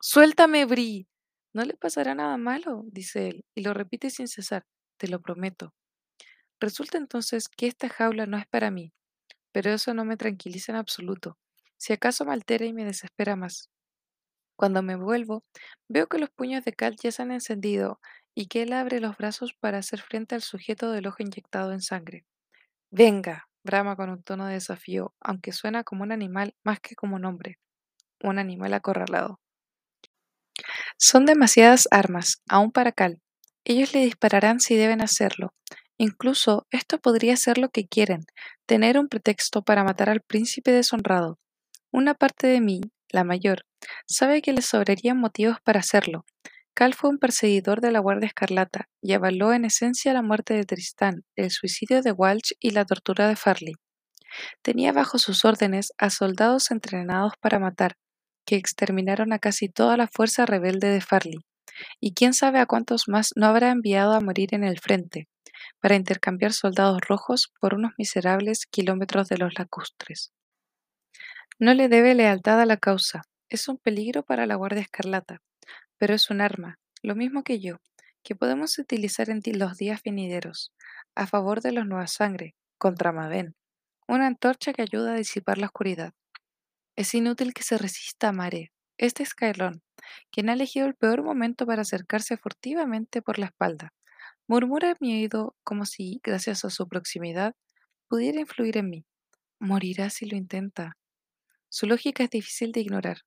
Suéltame, 0.00 0.64
Bri. 0.64 1.08
No 1.54 1.64
le 1.64 1.74
pasará 1.74 2.14
nada 2.14 2.36
malo, 2.36 2.84
dice 2.86 3.28
él, 3.28 3.44
y 3.54 3.62
lo 3.62 3.74
repite 3.74 4.10
sin 4.10 4.28
cesar. 4.28 4.64
Te 4.98 5.08
lo 5.08 5.20
prometo. 5.20 5.74
Resulta 6.60 6.98
entonces 6.98 7.48
que 7.48 7.66
esta 7.66 7.88
jaula 7.88 8.26
no 8.26 8.36
es 8.38 8.46
para 8.46 8.70
mí, 8.70 8.92
pero 9.52 9.70
eso 9.70 9.94
no 9.94 10.04
me 10.04 10.16
tranquiliza 10.16 10.72
en 10.72 10.76
absoluto. 10.78 11.38
Si 11.76 11.92
acaso 11.92 12.24
me 12.24 12.32
altera 12.32 12.66
y 12.66 12.72
me 12.72 12.84
desespera 12.84 13.36
más. 13.36 13.70
Cuando 14.56 14.82
me 14.82 14.96
vuelvo, 14.96 15.44
veo 15.88 16.08
que 16.08 16.18
los 16.18 16.30
puños 16.30 16.64
de 16.64 16.72
Cal 16.72 16.96
ya 16.96 17.12
se 17.12 17.22
han 17.22 17.32
encendido 17.32 18.00
y 18.34 18.46
que 18.46 18.62
él 18.62 18.72
abre 18.72 19.00
los 19.00 19.16
brazos 19.16 19.54
para 19.54 19.78
hacer 19.78 20.00
frente 20.00 20.34
al 20.34 20.42
sujeto 20.42 20.90
del 20.92 21.06
ojo 21.06 21.22
inyectado 21.22 21.72
en 21.72 21.80
sangre. 21.80 22.24
Venga, 22.90 23.48
brama 23.64 23.96
con 23.96 24.10
un 24.10 24.22
tono 24.22 24.44
de 24.46 24.52
desafío, 24.54 25.14
aunque 25.20 25.52
suena 25.52 25.84
como 25.84 26.02
un 26.02 26.12
animal 26.12 26.54
más 26.64 26.80
que 26.80 26.94
como 26.94 27.16
un 27.16 27.24
hombre, 27.24 27.58
un 28.22 28.38
animal 28.38 28.74
acorralado. 28.74 29.40
Son 30.98 31.24
demasiadas 31.24 31.88
armas, 31.90 32.42
aún 32.48 32.72
para 32.72 32.92
Cal. 32.92 33.20
Ellos 33.64 33.94
le 33.94 34.00
dispararán 34.00 34.60
si 34.60 34.76
deben 34.76 35.00
hacerlo. 35.00 35.54
Incluso 35.96 36.66
esto 36.70 36.98
podría 36.98 37.36
ser 37.36 37.58
lo 37.58 37.70
que 37.70 37.86
quieren, 37.86 38.24
tener 38.66 38.98
un 38.98 39.08
pretexto 39.08 39.62
para 39.62 39.84
matar 39.84 40.10
al 40.10 40.20
príncipe 40.20 40.70
deshonrado. 40.72 41.38
Una 41.92 42.14
parte 42.14 42.46
de 42.46 42.60
mí, 42.60 42.80
la 43.10 43.24
mayor, 43.24 43.64
sabe 44.06 44.42
que 44.42 44.52
les 44.52 44.66
sobrarían 44.66 45.18
motivos 45.18 45.58
para 45.64 45.80
hacerlo. 45.80 46.24
Cal 46.78 46.94
fue 46.94 47.10
un 47.10 47.18
perseguidor 47.18 47.80
de 47.80 47.90
la 47.90 47.98
Guardia 47.98 48.28
Escarlata 48.28 48.88
y 49.02 49.12
avaló 49.12 49.52
en 49.52 49.64
esencia 49.64 50.12
la 50.12 50.22
muerte 50.22 50.54
de 50.54 50.62
Tristán, 50.62 51.24
el 51.34 51.50
suicidio 51.50 52.02
de 52.02 52.12
Walsh 52.12 52.52
y 52.60 52.70
la 52.70 52.84
tortura 52.84 53.26
de 53.26 53.34
Farley. 53.34 53.74
Tenía 54.62 54.92
bajo 54.92 55.18
sus 55.18 55.44
órdenes 55.44 55.92
a 55.98 56.08
soldados 56.10 56.70
entrenados 56.70 57.32
para 57.40 57.58
matar, 57.58 57.96
que 58.46 58.54
exterminaron 58.54 59.32
a 59.32 59.40
casi 59.40 59.68
toda 59.68 59.96
la 59.96 60.06
fuerza 60.06 60.46
rebelde 60.46 60.86
de 60.86 61.00
Farley, 61.00 61.40
y 61.98 62.14
quién 62.14 62.32
sabe 62.32 62.60
a 62.60 62.66
cuántos 62.66 63.08
más 63.08 63.32
no 63.34 63.46
habrá 63.46 63.70
enviado 63.70 64.12
a 64.12 64.20
morir 64.20 64.54
en 64.54 64.62
el 64.62 64.78
frente, 64.78 65.26
para 65.80 65.96
intercambiar 65.96 66.52
soldados 66.52 67.00
rojos 67.00 67.50
por 67.60 67.74
unos 67.74 67.90
miserables 67.98 68.66
kilómetros 68.66 69.28
de 69.28 69.38
los 69.38 69.58
lacustres. 69.58 70.30
No 71.58 71.74
le 71.74 71.88
debe 71.88 72.14
lealtad 72.14 72.60
a 72.60 72.66
la 72.66 72.76
causa, 72.76 73.22
es 73.48 73.66
un 73.66 73.78
peligro 73.78 74.22
para 74.22 74.46
la 74.46 74.54
Guardia 74.54 74.82
Escarlata, 74.82 75.40
pero 75.98 76.14
es 76.14 76.30
un 76.30 76.40
arma, 76.40 76.78
lo 77.02 77.14
mismo 77.14 77.42
que 77.42 77.60
yo, 77.60 77.80
que 78.22 78.34
podemos 78.34 78.78
utilizar 78.78 79.30
en 79.30 79.42
los 79.58 79.76
días 79.76 80.02
venideros, 80.02 80.72
a 81.14 81.26
favor 81.26 81.60
de 81.60 81.72
los 81.72 81.86
Nueva 81.86 82.06
Sangre, 82.06 82.54
contra 82.78 83.12
Maven, 83.12 83.54
una 84.06 84.26
antorcha 84.26 84.72
que 84.72 84.82
ayuda 84.82 85.12
a 85.12 85.16
disipar 85.16 85.58
la 85.58 85.66
oscuridad. 85.66 86.14
Es 86.96 87.14
inútil 87.14 87.52
que 87.52 87.62
se 87.62 87.78
resista 87.78 88.28
a 88.28 88.32
Mare, 88.32 88.72
este 88.98 89.22
es 89.22 89.32
Kaelon, 89.34 89.82
quien 90.32 90.48
ha 90.48 90.54
elegido 90.54 90.86
el 90.86 90.94
peor 90.94 91.22
momento 91.22 91.66
para 91.66 91.82
acercarse 91.82 92.36
furtivamente 92.36 93.22
por 93.22 93.38
la 93.38 93.46
espalda. 93.46 93.92
Murmura 94.48 94.90
en 94.90 94.96
mi 94.98 95.14
oído 95.14 95.54
como 95.62 95.84
si, 95.84 96.20
gracias 96.24 96.64
a 96.64 96.70
su 96.70 96.88
proximidad, 96.88 97.54
pudiera 98.08 98.40
influir 98.40 98.78
en 98.78 98.90
mí. 98.90 99.04
Morirá 99.60 100.10
si 100.10 100.26
lo 100.26 100.36
intenta. 100.36 100.96
Su 101.68 101.86
lógica 101.86 102.24
es 102.24 102.30
difícil 102.30 102.72
de 102.72 102.80
ignorar. 102.80 103.18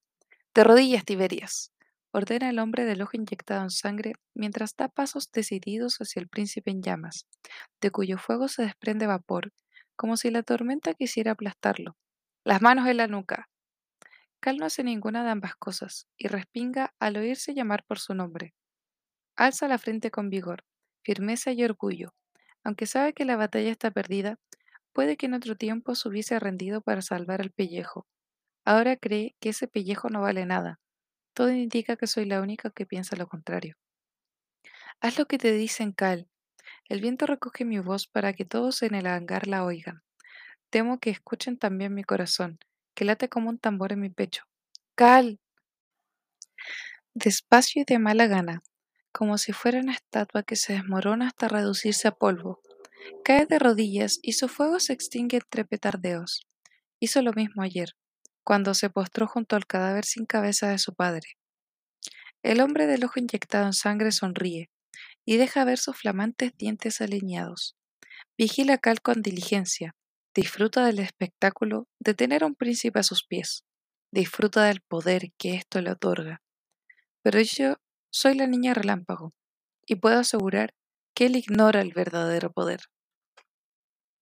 De 0.54 0.64
rodillas, 0.64 1.04
Tiberias, 1.04 1.72
ordena 2.12 2.50
el 2.50 2.58
hombre 2.58 2.84
del 2.84 3.02
ojo 3.02 3.16
inyectado 3.16 3.62
en 3.62 3.70
sangre 3.70 4.14
mientras 4.34 4.76
da 4.76 4.88
pasos 4.88 5.30
decididos 5.32 5.98
hacia 5.98 6.20
el 6.20 6.28
príncipe 6.28 6.70
en 6.70 6.82
llamas, 6.82 7.26
de 7.80 7.90
cuyo 7.90 8.18
fuego 8.18 8.48
se 8.48 8.62
desprende 8.62 9.06
vapor, 9.06 9.52
como 9.96 10.16
si 10.16 10.30
la 10.30 10.42
tormenta 10.42 10.94
quisiera 10.94 11.32
aplastarlo. 11.32 11.96
Las 12.44 12.62
manos 12.62 12.88
en 12.88 12.98
la 12.98 13.06
nuca. 13.08 13.48
Cal 14.40 14.58
no 14.58 14.66
hace 14.66 14.84
ninguna 14.84 15.24
de 15.24 15.30
ambas 15.30 15.54
cosas 15.56 16.06
y 16.16 16.28
respinga 16.28 16.94
al 17.00 17.16
oírse 17.16 17.54
llamar 17.54 17.84
por 17.84 17.98
su 17.98 18.14
nombre. 18.14 18.54
Alza 19.36 19.68
la 19.68 19.78
frente 19.78 20.10
con 20.10 20.30
vigor, 20.30 20.64
firmeza 21.02 21.52
y 21.52 21.64
orgullo. 21.64 22.14
Aunque 22.64 22.86
sabe 22.86 23.12
que 23.14 23.24
la 23.24 23.36
batalla 23.36 23.70
está 23.70 23.90
perdida, 23.90 24.38
puede 24.92 25.16
que 25.16 25.26
en 25.26 25.34
otro 25.34 25.56
tiempo 25.56 25.94
se 25.94 26.08
hubiese 26.08 26.38
rendido 26.40 26.80
para 26.82 27.02
salvar 27.02 27.40
el 27.40 27.52
pellejo, 27.52 28.06
Ahora 28.64 28.96
cree 28.96 29.36
que 29.40 29.50
ese 29.50 29.68
pellejo 29.68 30.08
no 30.08 30.20
vale 30.20 30.46
nada. 30.46 30.80
Todo 31.34 31.50
indica 31.50 31.96
que 31.96 32.06
soy 32.06 32.26
la 32.26 32.40
única 32.40 32.70
que 32.70 32.86
piensa 32.86 33.16
lo 33.16 33.26
contrario. 33.26 33.76
Haz 35.00 35.18
lo 35.18 35.26
que 35.26 35.38
te 35.38 35.52
dicen, 35.52 35.92
Cal. 35.92 36.28
El 36.88 37.00
viento 37.00 37.26
recoge 37.26 37.64
mi 37.64 37.78
voz 37.78 38.06
para 38.06 38.32
que 38.34 38.44
todos 38.44 38.82
en 38.82 38.94
el 38.94 39.06
hangar 39.06 39.46
la 39.46 39.64
oigan. 39.64 40.02
Temo 40.70 41.00
que 41.00 41.10
escuchen 41.10 41.58
también 41.58 41.94
mi 41.94 42.04
corazón, 42.04 42.58
que 42.94 43.04
late 43.04 43.28
como 43.28 43.50
un 43.50 43.58
tambor 43.58 43.92
en 43.92 44.00
mi 44.00 44.10
pecho. 44.10 44.44
Cal. 44.94 45.40
Despacio 47.14 47.82
y 47.82 47.84
de 47.84 47.98
mala 47.98 48.26
gana, 48.26 48.62
como 49.12 49.38
si 49.38 49.52
fuera 49.52 49.80
una 49.80 49.92
estatua 49.92 50.42
que 50.42 50.56
se 50.56 50.74
desmorona 50.74 51.28
hasta 51.28 51.48
reducirse 51.48 52.08
a 52.08 52.12
polvo. 52.12 52.60
Cae 53.24 53.46
de 53.46 53.58
rodillas 53.58 54.18
y 54.22 54.32
su 54.32 54.48
fuego 54.48 54.80
se 54.80 54.92
extingue 54.92 55.38
entre 55.38 55.64
petardeos. 55.64 56.46
Hizo 57.00 57.20
lo 57.22 57.32
mismo 57.32 57.62
ayer, 57.62 57.96
cuando 58.44 58.74
se 58.74 58.90
postró 58.90 59.26
junto 59.26 59.56
al 59.56 59.66
cadáver 59.66 60.04
sin 60.04 60.26
cabeza 60.26 60.68
de 60.68 60.78
su 60.78 60.94
padre. 60.94 61.36
El 62.42 62.60
hombre 62.60 62.86
del 62.86 63.04
ojo 63.04 63.20
inyectado 63.20 63.66
en 63.66 63.72
sangre 63.72 64.10
sonríe 64.10 64.70
y 65.24 65.36
deja 65.36 65.64
ver 65.64 65.78
sus 65.78 65.96
flamantes 65.96 66.52
dientes 66.56 67.00
alineados. 67.00 67.76
Vigila 68.36 68.78
Cal 68.78 69.00
con 69.00 69.22
diligencia, 69.22 69.94
disfruta 70.34 70.84
del 70.84 70.98
espectáculo 70.98 71.86
de 72.00 72.14
tener 72.14 72.42
a 72.42 72.46
un 72.46 72.54
príncipe 72.54 72.98
a 72.98 73.04
sus 73.04 73.24
pies, 73.24 73.64
disfruta 74.10 74.64
del 74.64 74.80
poder 74.80 75.32
que 75.38 75.54
esto 75.54 75.80
le 75.80 75.92
otorga. 75.92 76.42
Pero 77.22 77.40
yo 77.40 77.76
soy 78.10 78.34
la 78.34 78.46
niña 78.46 78.74
relámpago 78.74 79.32
y 79.86 79.96
puedo 79.96 80.18
asegurar 80.18 80.74
que 81.14 81.26
él 81.26 81.36
ignora 81.36 81.80
el 81.80 81.92
verdadero 81.92 82.52
poder. 82.52 82.80